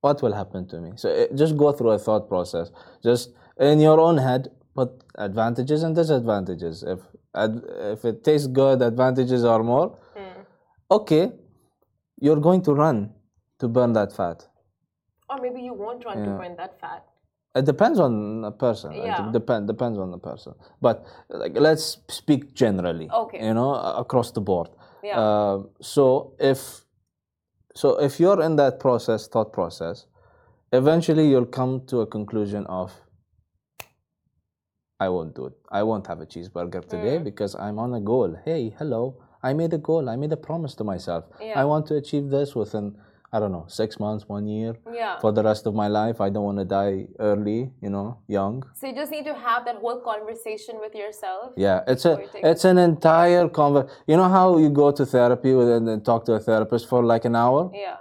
what 0.00 0.22
will 0.22 0.32
happen 0.32 0.66
to 0.68 0.80
me? 0.80 0.92
So 0.96 1.08
it, 1.08 1.34
just 1.36 1.56
go 1.56 1.72
through 1.72 1.90
a 1.90 1.98
thought 1.98 2.28
process. 2.28 2.70
Just 3.02 3.34
in 3.58 3.80
your 3.80 4.00
own 4.00 4.18
head, 4.18 4.48
put 4.74 4.90
advantages 5.16 5.82
and 5.82 5.94
disadvantages. 5.94 6.82
If 6.82 7.00
if 7.38 8.04
it 8.04 8.24
tastes 8.24 8.46
good, 8.46 8.80
advantages 8.80 9.44
are 9.44 9.62
more. 9.62 9.98
Mm. 10.16 10.46
Okay, 10.90 11.32
you're 12.20 12.40
going 12.40 12.62
to 12.62 12.74
run 12.74 13.12
to 13.58 13.68
burn 13.68 13.92
that 13.94 14.12
fat. 14.14 14.46
Or 15.28 15.38
maybe 15.40 15.60
you 15.60 15.72
won't 15.72 16.04
run 16.04 16.18
yeah. 16.18 16.24
to 16.26 16.30
burn 16.32 16.56
that 16.56 16.80
fat. 16.80 17.04
It 17.54 17.64
depends 17.64 17.98
on 17.98 18.42
the 18.42 18.50
person. 18.50 18.92
Yeah. 18.92 19.28
It 19.28 19.32
depend, 19.32 19.66
depends 19.66 19.98
on 19.98 20.10
the 20.10 20.18
person. 20.18 20.54
But 20.80 21.06
like, 21.30 21.52
let's 21.54 21.98
speak 22.08 22.54
generally. 22.54 23.08
Okay. 23.10 23.44
You 23.44 23.54
know, 23.54 23.74
across 23.74 24.30
the 24.30 24.42
board. 24.42 24.68
Yeah. 25.02 25.18
Uh, 25.18 25.62
so 25.80 26.34
if 26.38 26.84
so 27.74 27.98
if 27.98 28.20
you're 28.20 28.42
in 28.42 28.56
that 28.56 28.78
process, 28.78 29.26
thought 29.26 29.52
process, 29.52 30.06
eventually 30.72 31.28
you'll 31.28 31.46
come 31.46 31.86
to 31.86 32.00
a 32.00 32.06
conclusion 32.06 32.66
of 32.66 32.92
I 35.00 35.08
won't 35.08 35.34
do 35.34 35.46
it. 35.46 35.54
I 35.70 35.82
won't 35.82 36.06
have 36.06 36.20
a 36.20 36.26
cheeseburger 36.26 36.86
today 36.86 37.18
mm. 37.18 37.24
because 37.24 37.54
I'm 37.54 37.78
on 37.78 37.94
a 37.94 38.00
goal. 38.00 38.36
Hey, 38.44 38.74
hello. 38.78 39.22
I 39.48 39.52
made 39.60 39.72
a 39.80 39.82
goal. 39.90 40.08
I 40.14 40.16
made 40.22 40.32
a 40.32 40.42
promise 40.48 40.74
to 40.78 40.84
myself. 40.92 41.24
Yeah. 41.40 41.60
I 41.60 41.64
want 41.72 41.86
to 41.90 41.94
achieve 42.02 42.30
this 42.36 42.54
within, 42.60 42.86
I 43.32 43.38
don't 43.40 43.52
know, 43.56 43.66
six 43.68 44.00
months, 44.04 44.22
one 44.36 44.46
year. 44.46 44.72
Yeah. 44.92 45.18
For 45.20 45.30
the 45.38 45.44
rest 45.50 45.66
of 45.68 45.74
my 45.82 45.88
life, 45.88 46.20
I 46.26 46.28
don't 46.30 46.46
want 46.50 46.58
to 46.58 46.64
die 46.64 47.06
early. 47.20 47.60
You 47.84 47.90
know, 47.90 48.08
young. 48.38 48.64
So 48.74 48.86
you 48.88 48.94
just 49.02 49.12
need 49.16 49.26
to 49.32 49.34
have 49.34 49.64
that 49.68 49.76
whole 49.76 50.00
conversation 50.00 50.74
with 50.84 50.94
yourself. 51.02 51.52
Yeah, 51.56 51.92
it's 51.92 52.04
a 52.12 52.14
it's 52.50 52.64
an 52.72 52.78
entire 52.78 53.46
conver. 53.60 53.88
You 54.06 54.16
know 54.16 54.30
how 54.38 54.58
you 54.64 54.70
go 54.82 54.90
to 54.90 55.06
therapy 55.06 55.52
and 55.76 55.86
then 55.88 56.00
talk 56.10 56.24
to 56.26 56.32
a 56.40 56.40
therapist 56.40 56.88
for 56.88 57.04
like 57.04 57.24
an 57.24 57.36
hour. 57.36 57.70
Yeah. 57.74 57.96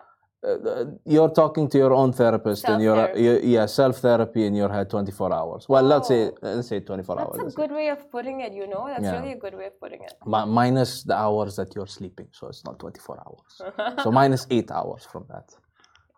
Uh, 0.45 0.85
you're 1.05 1.29
talking 1.29 1.67
to 1.69 1.77
your 1.77 1.93
own 1.93 2.13
therapist 2.13 2.65
and 2.65 2.81
you're, 2.81 3.17
you 3.17 3.39
yeah 3.43 3.65
self 3.65 3.97
therapy 3.97 4.45
in 4.45 4.53
your 4.55 4.69
head 4.69 4.89
24 4.89 5.33
hours 5.33 5.67
well 5.67 5.85
oh. 5.85 5.87
let's 5.87 6.07
say 6.07 6.25
oh. 6.25 6.37
let's 6.41 6.67
say 6.67 6.79
24 6.79 7.15
that's 7.15 7.27
hours 7.27 7.37
that's 7.41 7.53
a 7.53 7.57
good 7.57 7.71
way 7.71 7.89
of 7.89 8.11
putting 8.11 8.41
it 8.41 8.53
you 8.53 8.67
know 8.67 8.85
that's 8.87 9.03
yeah. 9.03 9.19
really 9.19 9.33
a 9.33 9.37
good 9.37 9.55
way 9.55 9.65
of 9.65 9.79
putting 9.79 10.01
it 10.03 10.13
minus 10.25 11.03
the 11.03 11.15
hours 11.15 11.55
that 11.55 11.75
you're 11.75 11.87
sleeping 11.87 12.27
so 12.31 12.47
it's 12.47 12.63
not 12.63 12.79
24 12.79 13.23
hours 13.25 13.97
so 14.03 14.11
minus 14.11 14.45
8 14.49 14.71
hours 14.71 15.05
from 15.05 15.25
that 15.29 15.55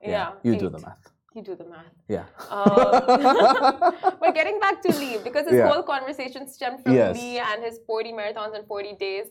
yeah, 0.02 0.10
yeah 0.10 0.32
you 0.44 0.54
eight. 0.54 0.60
do 0.60 0.70
the 0.70 0.80
math 0.80 1.12
you 1.36 1.44
do 1.44 1.56
the 1.56 1.66
math. 1.66 1.86
Yeah. 2.08 2.26
Uh, 2.50 3.92
but 4.20 4.34
getting 4.34 4.60
back 4.60 4.82
to 4.82 4.98
Lee, 4.98 5.18
because 5.24 5.46
his 5.46 5.58
yeah. 5.58 5.70
whole 5.70 5.84
conversation 5.84 6.48
stemmed 6.48 6.84
from 6.84 6.94
yes. 6.94 7.16
Lee 7.16 7.38
and 7.40 7.64
his 7.64 7.80
40 7.86 8.14
marathons 8.14 8.56
and 8.56 8.66
40 8.68 8.96
days. 8.96 9.28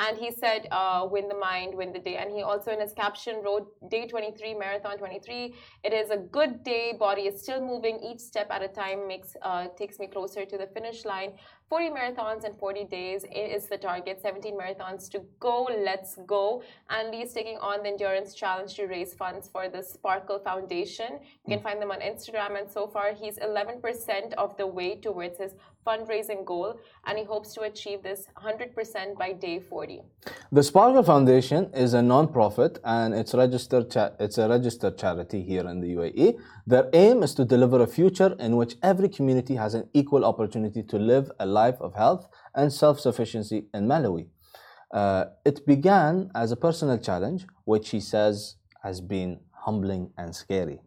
And 0.00 0.16
he 0.16 0.30
said, 0.30 0.68
uh, 0.70 1.08
win 1.10 1.26
the 1.26 1.34
mind, 1.34 1.74
win 1.74 1.92
the 1.92 1.98
day. 1.98 2.16
And 2.16 2.30
he 2.30 2.42
also, 2.42 2.70
in 2.70 2.80
his 2.80 2.92
caption, 2.92 3.42
wrote, 3.44 3.66
Day 3.90 4.06
23, 4.06 4.54
Marathon 4.54 4.96
23. 4.96 5.54
It 5.82 5.92
is 5.92 6.10
a 6.10 6.16
good 6.16 6.62
day. 6.62 6.94
Body 6.96 7.22
is 7.22 7.42
still 7.42 7.60
moving. 7.60 7.98
Each 8.00 8.20
step 8.20 8.48
at 8.50 8.62
a 8.62 8.68
time 8.68 9.08
makes 9.08 9.34
uh, 9.42 9.66
takes 9.76 9.98
me 9.98 10.06
closer 10.06 10.44
to 10.44 10.56
the 10.56 10.68
finish 10.68 11.04
line. 11.04 11.32
40 11.68 11.90
marathons 11.90 12.44
in 12.46 12.54
40 12.54 12.84
days 12.84 13.26
is 13.30 13.66
the 13.66 13.76
target. 13.76 14.20
17 14.22 14.56
marathons 14.56 15.10
to 15.10 15.20
go. 15.38 15.68
Let's 15.84 16.16
go. 16.26 16.62
And 16.88 17.10
Lee 17.10 17.22
is 17.22 17.34
taking 17.34 17.58
on 17.58 17.82
the 17.82 17.90
endurance 17.90 18.32
challenge 18.34 18.74
to 18.76 18.86
raise 18.86 19.12
funds 19.12 19.50
for 19.52 19.68
the 19.68 19.82
Sparkle 19.82 20.38
Foundation. 20.38 21.18
You 21.44 21.50
can 21.50 21.58
mm. 21.58 21.62
find 21.62 21.82
them 21.82 21.90
on 21.90 22.00
Instagram. 22.00 22.58
And 22.58 22.70
so 22.70 22.86
far, 22.86 23.12
he's 23.12 23.36
11% 23.36 24.32
of 24.38 24.56
the 24.56 24.66
way 24.66 24.96
towards 24.96 25.36
his 25.36 25.52
fundraising 25.86 26.46
goal. 26.46 26.80
And 27.06 27.18
he 27.18 27.24
hopes 27.24 27.52
to 27.54 27.62
achieve 27.62 28.02
this 28.02 28.28
100% 28.42 29.18
by 29.18 29.32
day 29.32 29.60
40. 29.60 30.00
The 30.50 30.62
Sparkle 30.62 31.02
Foundation 31.02 31.70
is 31.74 31.92
a 31.92 32.00
non-profit 32.00 32.78
and 32.82 33.12
it's 33.12 33.34
registered. 33.34 33.94
it's 34.18 34.38
a 34.38 34.48
registered 34.48 34.96
charity 34.96 35.42
here 35.42 35.68
in 35.68 35.80
the 35.82 35.94
UAE. 35.96 36.38
Their 36.66 36.88
aim 36.92 37.22
is 37.22 37.34
to 37.34 37.44
deliver 37.44 37.82
a 37.82 37.86
future 37.86 38.34
in 38.38 38.56
which 38.56 38.76
every 38.82 39.08
community 39.08 39.54
has 39.56 39.74
an 39.74 39.88
equal 39.92 40.24
opportunity 40.24 40.82
to 40.82 40.98
live 40.98 41.30
a 41.38 41.46
life 41.46 41.57
of 41.80 41.94
health 41.94 42.28
and 42.54 42.72
self-sufficiency 42.72 43.66
in 43.74 43.86
Malawi. 43.86 44.26
Uh, 44.90 45.24
it 45.44 45.66
began 45.66 46.30
as 46.34 46.52
a 46.52 46.56
personal 46.56 46.98
challenge, 46.98 47.46
which 47.64 47.90
he 47.90 48.00
says 48.00 48.56
has 48.82 49.00
been 49.00 49.40
humbling 49.52 50.10
and 50.16 50.34
scary. 50.34 50.80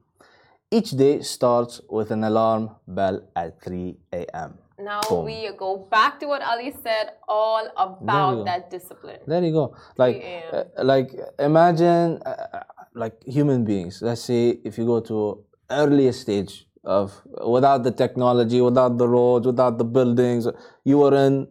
Each 0.71 0.91
day 0.91 1.21
starts 1.21 1.81
with 1.89 2.11
an 2.11 2.23
alarm 2.23 2.71
bell 2.87 3.27
at 3.35 3.61
3 3.61 3.97
a.m. 4.13 4.57
Now 4.79 5.01
Boom. 5.07 5.25
we 5.25 5.49
go 5.57 5.77
back 5.91 6.19
to 6.21 6.27
what 6.27 6.41
Ali 6.41 6.73
said, 6.81 7.11
all 7.27 7.69
about 7.77 8.45
that 8.45 8.71
discipline. 8.71 9.19
There 9.27 9.43
you 9.43 9.51
go. 9.51 9.75
Like, 9.97 10.25
uh, 10.51 10.63
like 10.81 11.11
imagine, 11.37 12.21
uh, 12.25 12.63
like 12.95 13.21
human 13.25 13.63
beings. 13.63 14.01
Let's 14.01 14.21
say 14.21 14.59
if 14.63 14.77
you 14.77 14.85
go 14.85 14.99
to 15.01 15.43
earliest 15.69 16.21
stage 16.21 16.65
of 16.83 17.21
without 17.45 17.83
the 17.83 17.91
technology, 17.91 18.61
without 18.61 18.97
the 18.97 19.07
roads, 19.07 19.45
without 19.45 19.77
the 19.77 19.83
buildings. 19.85 20.47
You 20.83 20.99
were 20.99 21.15
in 21.15 21.47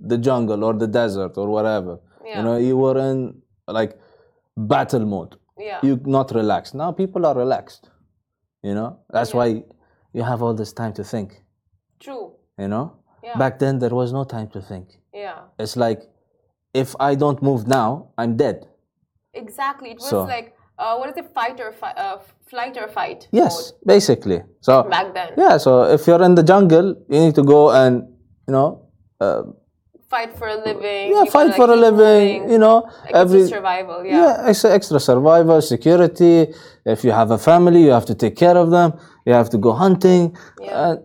the 0.00 0.18
jungle 0.18 0.64
or 0.64 0.74
the 0.74 0.86
desert 0.86 1.36
or 1.36 1.48
whatever. 1.48 2.00
Yeah. 2.24 2.38
You 2.38 2.44
know, 2.44 2.56
you 2.56 2.76
were 2.76 2.98
in 2.98 3.42
like 3.66 3.98
battle 4.56 5.06
mode. 5.06 5.36
Yeah. 5.58 5.80
You 5.82 6.00
not 6.04 6.34
relaxed. 6.34 6.74
Now 6.74 6.92
people 6.92 7.26
are 7.26 7.34
relaxed. 7.34 7.90
You 8.62 8.74
know, 8.74 8.98
that's 9.10 9.30
yeah. 9.30 9.36
why 9.36 9.62
you 10.12 10.22
have 10.22 10.42
all 10.42 10.54
this 10.54 10.72
time 10.72 10.92
to 10.94 11.04
think. 11.04 11.42
True. 12.00 12.32
You 12.58 12.68
know, 12.68 12.96
yeah. 13.22 13.36
back 13.36 13.58
then 13.58 13.78
there 13.78 13.90
was 13.90 14.12
no 14.12 14.24
time 14.24 14.48
to 14.48 14.60
think. 14.60 15.00
Yeah. 15.12 15.40
It's 15.58 15.76
like 15.76 16.02
if 16.72 16.94
I 16.98 17.14
don't 17.14 17.42
move 17.42 17.66
now, 17.66 18.10
I'm 18.18 18.36
dead. 18.36 18.66
Exactly. 19.32 19.90
It 19.90 19.98
was 19.98 20.08
so, 20.08 20.24
like 20.24 20.56
uh, 20.78 20.96
what 20.96 21.08
is 21.10 21.16
it, 21.16 21.32
fight 21.34 21.60
or 21.60 21.72
fi- 21.72 21.92
uh, 21.92 22.18
flight 22.46 22.76
or 22.76 22.88
fight? 22.88 23.28
Yes, 23.32 23.72
mode. 23.72 23.86
basically. 23.86 24.42
So 24.60 24.82
back 24.84 25.14
then. 25.14 25.30
Yeah, 25.36 25.56
so 25.56 25.84
if 25.84 26.06
you're 26.06 26.22
in 26.22 26.34
the 26.34 26.42
jungle, 26.42 26.96
you 27.08 27.20
need 27.20 27.34
to 27.36 27.42
go 27.42 27.70
and 27.70 28.02
you 28.46 28.52
know. 28.52 28.88
Uh, 29.20 29.42
fight 30.10 30.36
for 30.38 30.48
a 30.48 30.56
living. 30.56 31.12
Yeah, 31.14 31.24
fight 31.24 31.54
for 31.54 31.70
a 31.70 31.76
living. 31.76 32.50
You 32.50 32.58
know, 32.58 32.76
like 33.04 33.14
every 33.14 33.46
survival. 33.46 34.04
Yeah. 34.04 34.16
Yeah, 34.20 34.48
extra, 34.50 34.70
extra 34.78 35.00
survival, 35.00 35.60
security. 35.62 36.52
If 36.84 37.04
you 37.04 37.12
have 37.12 37.30
a 37.30 37.38
family, 37.38 37.82
you 37.86 37.90
have 37.90 38.06
to 38.06 38.14
take 38.14 38.36
care 38.36 38.56
of 38.56 38.70
them. 38.70 38.88
You 39.26 39.32
have 39.32 39.50
to 39.50 39.58
go 39.58 39.72
hunting. 39.72 40.36
Yeah. 40.60 40.96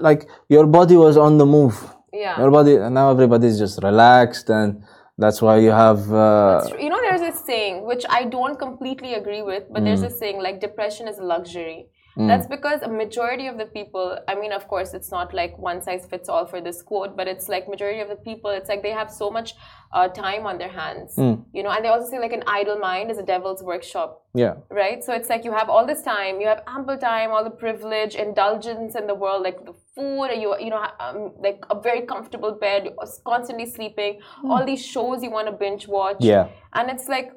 like 0.00 0.28
your 0.54 0.66
body 0.66 0.96
was 0.96 1.16
on 1.16 1.38
the 1.38 1.46
move. 1.46 1.76
Yeah. 2.12 2.38
Your 2.40 2.50
body, 2.50 2.76
and 2.76 2.94
now 2.94 3.10
everybody's 3.10 3.58
just 3.58 3.82
relaxed 3.82 4.50
and 4.50 4.84
that's 5.18 5.42
why 5.42 5.58
you 5.58 5.70
have. 5.70 6.12
Uh, 6.12 6.68
you 6.80 6.88
know, 6.88 7.00
there's 7.00 7.20
this 7.20 7.44
saying 7.44 7.84
which 7.86 8.04
I 8.08 8.24
don't 8.24 8.58
completely 8.58 9.14
agree 9.14 9.42
with, 9.42 9.64
but 9.70 9.82
mm. 9.82 9.86
there's 9.86 10.00
this 10.00 10.18
saying 10.18 10.42
like 10.42 10.60
depression 10.60 11.08
is 11.08 11.18
a 11.18 11.24
luxury. 11.24 11.88
Mm. 12.16 12.28
That's 12.28 12.46
because 12.46 12.82
a 12.82 12.88
majority 12.88 13.46
of 13.46 13.56
the 13.56 13.64
people, 13.64 14.18
I 14.28 14.34
mean, 14.34 14.52
of 14.52 14.68
course, 14.68 14.92
it's 14.92 15.10
not 15.10 15.32
like 15.32 15.56
one 15.58 15.80
size 15.80 16.06
fits 16.06 16.28
all 16.28 16.46
for 16.46 16.60
this 16.60 16.82
quote, 16.82 17.16
but 17.16 17.26
it's 17.26 17.48
like 17.48 17.68
majority 17.68 18.00
of 18.00 18.08
the 18.08 18.16
people, 18.16 18.50
it's 18.50 18.68
like 18.68 18.82
they 18.82 18.90
have 18.90 19.10
so 19.10 19.30
much 19.30 19.54
uh, 19.94 20.08
time 20.08 20.46
on 20.46 20.58
their 20.58 20.68
hands, 20.68 21.14
mm. 21.16 21.42
you 21.54 21.62
know, 21.62 21.70
and 21.70 21.84
they 21.84 21.88
also 21.88 22.10
say 22.10 22.18
like 22.18 22.32
an 22.32 22.42
idle 22.46 22.78
mind 22.78 23.10
is 23.10 23.18
a 23.18 23.22
devil's 23.22 23.62
workshop. 23.62 24.22
Yeah. 24.34 24.54
Right? 24.70 25.02
So 25.02 25.14
it's 25.14 25.28
like 25.28 25.44
you 25.44 25.52
have 25.52 25.70
all 25.70 25.86
this 25.86 26.02
time, 26.02 26.40
you 26.40 26.48
have 26.48 26.62
ample 26.66 26.98
time, 26.98 27.30
all 27.30 27.44
the 27.44 27.50
privilege, 27.50 28.14
indulgence 28.14 28.94
in 28.94 29.06
the 29.06 29.14
world, 29.14 29.42
like 29.42 29.64
the 29.64 29.74
food, 29.94 30.30
you, 30.38 30.54
you 30.58 30.70
know, 30.70 30.84
um, 31.00 31.32
like 31.38 31.64
a 31.70 31.80
very 31.80 32.02
comfortable 32.02 32.52
bed, 32.52 32.94
constantly 33.26 33.66
sleeping, 33.66 34.20
mm. 34.44 34.50
all 34.50 34.64
these 34.66 34.84
shows 34.84 35.22
you 35.22 35.30
want 35.30 35.46
to 35.46 35.52
binge 35.52 35.88
watch. 35.88 36.16
Yeah. 36.20 36.48
And 36.74 36.90
it's 36.90 37.08
like 37.08 37.32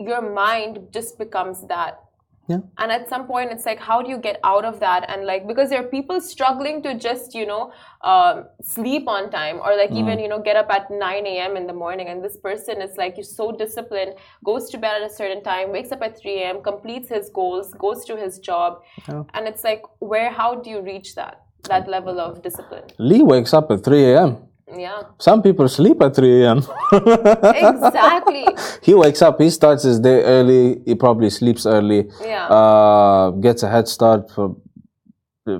your 0.00 0.22
mind 0.22 0.88
just 0.92 1.18
becomes 1.18 1.66
that 1.68 2.00
yeah. 2.48 2.60
And 2.78 2.90
at 2.90 3.10
some 3.10 3.26
point, 3.26 3.52
it's 3.52 3.66
like, 3.66 3.78
how 3.78 4.00
do 4.00 4.08
you 4.08 4.16
get 4.16 4.40
out 4.42 4.64
of 4.64 4.80
that? 4.80 5.04
And 5.10 5.26
like, 5.26 5.46
because 5.46 5.68
there 5.68 5.80
are 5.84 5.88
people 5.88 6.18
struggling 6.18 6.82
to 6.82 6.94
just, 6.94 7.34
you 7.34 7.44
know, 7.44 7.72
um, 8.00 8.46
sleep 8.62 9.06
on 9.06 9.30
time 9.30 9.56
or 9.56 9.76
like 9.76 9.90
mm. 9.90 9.98
even, 9.98 10.18
you 10.18 10.28
know, 10.28 10.40
get 10.40 10.56
up 10.56 10.70
at 10.70 10.90
9 10.90 11.26
a.m. 11.26 11.58
in 11.58 11.66
the 11.66 11.74
morning. 11.74 12.08
And 12.08 12.24
this 12.24 12.38
person 12.38 12.80
is 12.80 12.96
like, 12.96 13.18
you're 13.18 13.24
so 13.24 13.52
disciplined, 13.52 14.14
goes 14.44 14.70
to 14.70 14.78
bed 14.78 15.02
at 15.02 15.10
a 15.10 15.12
certain 15.12 15.42
time, 15.42 15.72
wakes 15.72 15.92
up 15.92 16.00
at 16.00 16.18
3 16.18 16.42
a.m., 16.42 16.62
completes 16.62 17.10
his 17.10 17.28
goals, 17.28 17.74
goes 17.74 18.06
to 18.06 18.16
his 18.16 18.38
job. 18.38 18.82
Yeah. 19.06 19.24
And 19.34 19.46
it's 19.46 19.62
like, 19.62 19.82
where, 19.98 20.32
how 20.32 20.54
do 20.54 20.70
you 20.70 20.80
reach 20.80 21.14
that? 21.16 21.42
That 21.64 21.86
level 21.86 22.18
of 22.18 22.40
discipline. 22.40 22.84
Lee 22.98 23.20
wakes 23.20 23.52
up 23.52 23.70
at 23.70 23.84
3 23.84 24.04
a.m. 24.04 24.47
Yeah. 24.76 25.02
Some 25.18 25.42
people 25.42 25.68
sleep 25.68 26.00
at 26.02 26.14
3 26.14 26.42
a.m. 26.42 26.58
exactly. 26.92 28.46
He 28.82 28.94
wakes 28.94 29.22
up, 29.22 29.40
he 29.40 29.50
starts 29.50 29.82
his 29.82 29.98
day 30.00 30.22
early, 30.22 30.80
he 30.84 30.94
probably 30.94 31.30
sleeps 31.30 31.66
early. 31.66 32.08
Yeah. 32.22 32.46
Uh, 32.46 33.30
gets 33.30 33.62
a 33.62 33.68
head 33.68 33.88
start 33.88 34.30
for, 34.30 34.56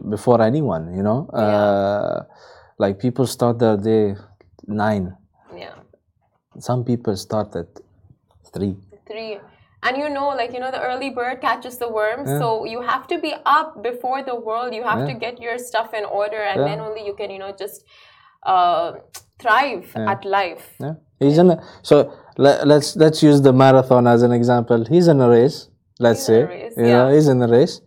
before 0.08 0.42
anyone, 0.42 0.94
you 0.94 1.02
know? 1.02 1.28
Yeah. 1.32 1.38
Uh, 1.40 2.24
like 2.78 2.98
people 2.98 3.26
start 3.26 3.58
their 3.58 3.76
day 3.76 4.16
9. 4.66 5.16
Yeah. 5.56 5.74
Some 6.58 6.84
people 6.84 7.16
start 7.16 7.54
at 7.56 7.68
3. 8.52 8.76
3 9.06 9.40
and 9.82 9.96
you 9.96 10.08
know 10.08 10.28
like 10.28 10.52
you 10.52 10.60
know 10.60 10.70
the 10.70 10.80
early 10.80 11.10
bird 11.10 11.40
catches 11.40 11.78
the 11.78 11.88
worm 11.88 12.26
yeah. 12.26 12.38
so 12.38 12.64
you 12.64 12.80
have 12.82 13.06
to 13.06 13.18
be 13.18 13.32
up 13.46 13.82
before 13.82 14.22
the 14.22 14.34
world 14.34 14.74
you 14.74 14.82
have 14.82 15.00
yeah. 15.00 15.12
to 15.12 15.14
get 15.14 15.40
your 15.40 15.58
stuff 15.58 15.94
in 15.94 16.04
order 16.04 16.42
and 16.42 16.60
yeah. 16.60 16.68
then 16.68 16.80
only 16.80 17.04
you 17.06 17.14
can 17.14 17.30
you 17.30 17.38
know 17.38 17.54
just 17.56 17.84
uh, 18.42 18.92
thrive 19.38 19.92
yeah. 19.94 20.11
at 20.12 20.24
life. 20.24 20.74
Yeah, 20.81 20.94
he's 21.18 21.38
in. 21.38 21.51
A, 21.51 21.62
so 21.83 22.12
let, 22.37 22.66
let's, 22.66 22.96
let's 22.96 23.22
use 23.22 23.40
the 23.42 23.53
marathon 23.53 24.07
as 24.07 24.22
an 24.22 24.33
example. 24.33 24.85
He's 24.85 25.09
in 25.09 25.20
a 25.20 25.29
race. 25.29 25.68
Let's 25.98 26.20
he's 26.20 26.27
say, 26.27 26.44
race, 26.44 26.74
you 26.77 26.87
yeah. 26.87 26.92
know, 26.92 27.14
he's 27.14 27.29
in 27.29 27.38
the 27.38 27.48
race. 27.48 27.81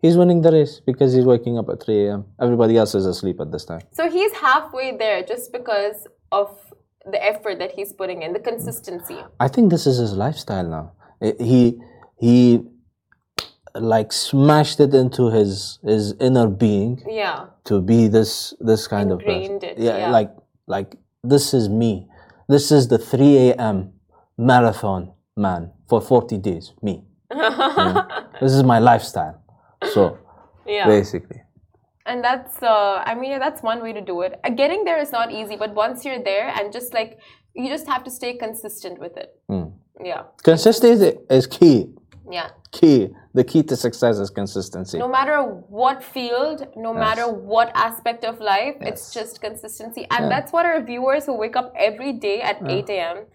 He's 0.00 0.16
winning 0.16 0.42
the 0.42 0.50
race 0.50 0.80
because 0.84 1.14
he's 1.14 1.24
waking 1.24 1.58
up 1.58 1.68
at 1.68 1.80
3 1.80 2.06
a.m. 2.06 2.24
Everybody 2.40 2.76
else 2.76 2.94
is 2.96 3.06
asleep 3.06 3.40
at 3.40 3.52
this 3.52 3.64
time. 3.64 3.82
So 3.92 4.10
he's 4.10 4.32
halfway 4.32 4.96
there 4.96 5.22
just 5.22 5.52
because 5.52 6.08
of 6.32 6.58
the 7.08 7.24
effort 7.24 7.60
that 7.60 7.72
he's 7.72 7.92
putting 7.92 8.22
in, 8.22 8.32
the 8.32 8.40
consistency. 8.40 9.18
I 9.38 9.46
think 9.46 9.70
this 9.70 9.86
is 9.86 9.98
his 9.98 10.14
lifestyle 10.14 10.66
now. 10.66 10.92
He 11.38 11.80
he 12.18 12.64
like 13.74 14.12
smashed 14.12 14.80
it 14.80 14.94
into 14.94 15.30
his 15.30 15.78
his 15.82 16.14
inner 16.20 16.48
being 16.48 17.02
yeah. 17.08 17.46
to 17.64 17.80
be 17.80 18.08
this 18.08 18.54
this 18.60 18.86
kind 18.86 19.10
Ingrained 19.10 19.54
of 19.54 19.60
person. 19.60 19.70
It, 19.70 19.84
yeah, 19.84 19.98
yeah, 19.98 20.10
like 20.10 20.30
like 20.66 20.96
this 21.22 21.54
is 21.54 21.68
me. 21.68 22.08
This 22.48 22.70
is 22.70 22.88
the 22.88 22.98
3 22.98 23.50
a.m 23.50 23.92
marathon 24.36 25.12
man 25.36 25.70
for 25.88 26.00
40 26.00 26.38
days 26.38 26.72
me. 26.82 27.04
This 28.40 28.52
is 28.52 28.64
my 28.64 28.78
lifestyle. 28.80 29.40
So 29.92 30.18
yeah. 30.66 30.86
basically. 30.86 31.40
And 32.04 32.24
that's 32.24 32.60
uh, 32.62 33.02
i 33.06 33.14
mean 33.14 33.38
that's 33.38 33.62
one 33.62 33.80
way 33.82 33.92
to 33.92 34.00
do 34.00 34.22
it. 34.22 34.40
Uh, 34.42 34.50
getting 34.50 34.84
there 34.84 34.98
is 34.98 35.12
not 35.12 35.30
easy 35.30 35.56
but 35.56 35.74
once 35.74 36.04
you're 36.04 36.22
there 36.22 36.48
and 36.48 36.72
just 36.72 36.92
like 36.92 37.18
you 37.54 37.68
just 37.68 37.86
have 37.86 38.02
to 38.04 38.10
stay 38.10 38.36
consistent 38.36 38.98
with 38.98 39.16
it. 39.16 39.38
Mm. 39.48 39.72
yeah. 40.02 40.22
Consistency 40.42 41.18
is 41.30 41.46
key 41.46 41.94
yeah 42.30 42.50
key 42.70 43.08
the 43.34 43.44
key 43.44 43.62
to 43.62 43.76
success 43.76 44.18
is 44.18 44.30
consistency 44.30 44.98
no 44.98 45.08
matter 45.08 45.42
what 45.42 46.02
field 46.02 46.66
no 46.76 46.92
yes. 46.92 47.00
matter 47.00 47.30
what 47.30 47.70
aspect 47.74 48.24
of 48.24 48.40
life 48.40 48.76
yes. 48.80 48.88
it's 48.88 49.14
just 49.14 49.40
consistency 49.40 50.06
and 50.10 50.24
yeah. 50.24 50.28
that's 50.28 50.52
what 50.52 50.64
our 50.66 50.82
viewers 50.82 51.26
who 51.26 51.36
wake 51.36 51.56
up 51.56 51.72
every 51.76 52.12
day 52.12 52.40
at 52.40 52.60
yeah. 52.62 52.76
8 52.76 52.90
a.m 52.90 53.26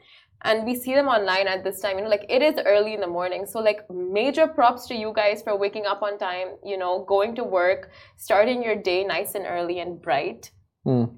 and 0.44 0.66
we 0.66 0.76
see 0.76 0.94
them 0.94 1.08
online 1.08 1.48
at 1.48 1.64
this 1.64 1.80
time 1.80 1.98
you 1.98 2.04
know 2.04 2.10
like 2.10 2.26
it 2.30 2.42
is 2.42 2.56
early 2.66 2.94
in 2.94 3.02
the 3.02 3.08
morning 3.08 3.46
so 3.46 3.60
like 3.60 3.82
major 3.90 4.48
props 4.48 4.88
to 4.88 4.96
you 4.96 5.12
guys 5.16 5.42
for 5.42 5.58
waking 5.58 5.86
up 5.86 6.02
on 6.02 6.18
time 6.18 6.50
you 6.64 6.78
know 6.78 7.04
going 7.08 7.36
to 7.36 7.44
work 7.44 7.90
starting 8.18 8.64
your 8.64 8.76
day 8.76 9.04
nice 9.04 9.34
and 9.36 9.46
early 9.48 9.80
and 9.80 10.02
bright 10.02 10.52
mm. 10.86 11.12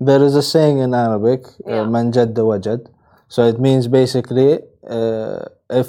there 0.00 0.22
is 0.22 0.34
a 0.34 0.42
saying 0.42 0.78
in 0.78 0.94
arabic 0.94 1.44
uh, 1.66 1.84
man 1.84 2.12
jadda 2.12 2.44
wajad 2.52 2.88
so 3.28 3.44
it 3.44 3.60
means 3.60 3.88
basically 3.88 4.58
uh, 4.88 5.44
if 5.70 5.88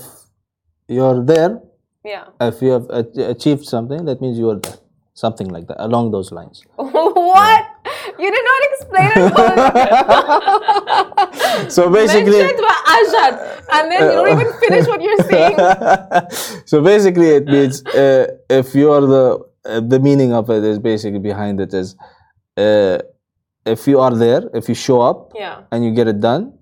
you're 0.88 1.24
there 1.24 1.60
yeah 2.04 2.26
if 2.42 2.62
you 2.62 2.72
have 2.72 2.90
achieved 2.90 3.66
something 3.66 4.06
that 4.06 4.22
means 4.22 4.38
you 4.38 4.50
are 4.50 4.60
there 4.60 4.78
something 5.14 5.48
like 5.48 5.68
that 5.68 5.78
along 5.80 6.12
those 6.12 6.32
lines 6.32 6.64
what 6.76 7.66
you 8.20 8.32
did 8.32 8.46
not 8.52 8.62
explain 8.72 9.12
it. 9.16 9.32
so 11.76 11.90
basically, 11.90 12.42
and 13.72 13.92
then 13.92 14.02
you 14.02 14.16
don't 14.18 14.40
even 14.40 14.54
finish 14.60 14.88
what 14.88 15.02
you're 15.02 15.24
saying. 15.30 15.58
so 16.66 16.82
basically, 16.82 17.30
it 17.30 17.46
means 17.46 17.86
uh, 17.88 18.28
if 18.50 18.76
you 18.76 18.92
are 18.92 19.02
the 19.02 19.40
uh, 19.66 19.80
the 19.80 20.00
meaning 20.00 20.34
of 20.34 20.50
it 20.50 20.64
is 20.64 20.80
basically 20.80 21.20
behind 21.20 21.60
it 21.60 21.74
is 21.74 21.96
uh, 22.58 23.00
if 23.66 23.88
you 23.88 24.00
are 24.00 24.16
there, 24.16 24.50
if 24.54 24.68
you 24.70 24.76
show 24.76 25.02
up, 25.02 25.32
yeah. 25.36 25.62
and 25.72 25.84
you 25.86 25.92
get 25.92 26.08
it 26.08 26.20
done 26.20 26.54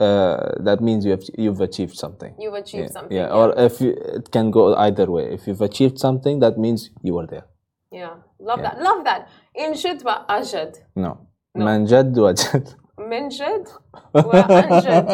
Uh, 0.00 0.54
that 0.68 0.80
means 0.80 1.04
you 1.04 1.12
have 1.12 1.22
you've 1.38 1.60
achieved 1.60 1.96
something. 1.96 2.34
You've 2.38 2.54
achieved 2.54 2.88
yeah. 2.88 2.96
something. 2.96 3.16
Yeah. 3.16 3.28
yeah. 3.28 3.38
or 3.38 3.54
if 3.56 3.80
you, 3.80 3.90
it 4.18 4.30
can 4.32 4.50
go 4.50 4.74
either 4.74 5.08
way. 5.08 5.32
If 5.32 5.46
you've 5.46 5.60
achieved 5.60 5.98
something, 5.98 6.40
that 6.40 6.58
means 6.58 6.90
you 7.02 7.14
were 7.14 7.26
there. 7.26 7.46
Yeah, 7.92 8.14
love 8.40 8.58
yeah. 8.58 8.70
that. 8.70 8.82
Love 8.82 9.04
that. 9.04 9.28
انشد 9.58 10.02
وأجد 10.06 10.76
No. 10.96 11.18
no. 11.54 11.64
من 11.64 11.84
جد 11.84 12.18
وجد 12.18 12.68
من 12.98 13.28
جد 13.28 13.68
وأنجد 14.14 15.06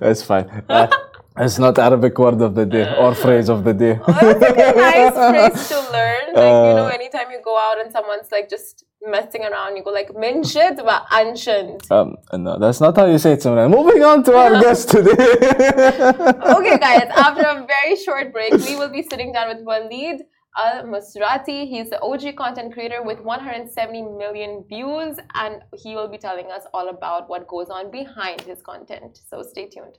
That's 0.00 0.22
fine. 0.22 0.46
Uh, 0.68 0.88
it's 1.38 1.58
not 1.58 1.78
Arabic 1.78 2.18
word 2.18 2.40
of 2.40 2.54
the 2.54 2.66
day 2.66 2.86
or 2.98 3.14
phrase 3.14 3.48
of 3.48 3.64
the 3.64 3.74
day. 3.74 3.98
Oh, 4.06 4.12
that's 4.12 4.40
like 4.40 4.58
a 4.58 4.72
nice 4.76 5.14
phrase 5.30 5.68
to 5.68 5.78
learn. 5.92 6.26
Like, 6.34 6.44
uh, 6.44 6.68
you 6.68 6.76
know, 6.80 6.86
uh, 6.86 7.00
anytime 7.00 7.30
you 7.30 7.40
go 7.44 7.58
out 7.58 7.80
and 7.82 7.92
someone's 7.92 8.30
like 8.30 8.48
just 8.48 8.84
messing 9.03 9.43
around, 9.43 9.75
you 9.75 9.83
go 9.83 9.91
like, 9.91 10.15
min 10.15 10.41
jid 10.43 10.83
wa 10.83 11.05
anshand. 11.11 11.89
Um, 11.91 12.17
no, 12.33 12.59
that's 12.59 12.81
not 12.81 12.95
how 12.95 13.05
you 13.05 13.17
say 13.17 13.33
it, 13.33 13.39
Simran. 13.39 13.69
Moving 13.71 14.03
on 14.03 14.23
to 14.23 14.35
our 14.35 14.61
guest 14.63 14.89
today. 14.89 15.11
okay, 16.57 16.77
guys, 16.77 17.09
after 17.15 17.43
a 17.43 17.65
very 17.65 17.95
short 17.95 18.31
break, 18.31 18.53
we 18.53 18.75
will 18.75 18.89
be 18.89 19.03
sitting 19.03 19.31
down 19.31 19.49
with 19.49 19.65
Walid 19.65 20.21
ElMusrati. 20.57 21.67
He's 21.67 21.89
the 21.89 22.01
OG 22.01 22.35
content 22.35 22.73
creator 22.73 23.01
with 23.03 23.19
170 23.21 24.01
million 24.03 24.63
views, 24.67 25.17
and 25.35 25.61
he 25.77 25.95
will 25.95 26.09
be 26.09 26.17
telling 26.17 26.51
us 26.51 26.63
all 26.73 26.89
about 26.89 27.29
what 27.29 27.47
goes 27.47 27.69
on 27.69 27.91
behind 27.91 28.41
his 28.41 28.61
content. 28.61 29.19
So 29.29 29.41
stay 29.43 29.67
tuned. 29.67 29.97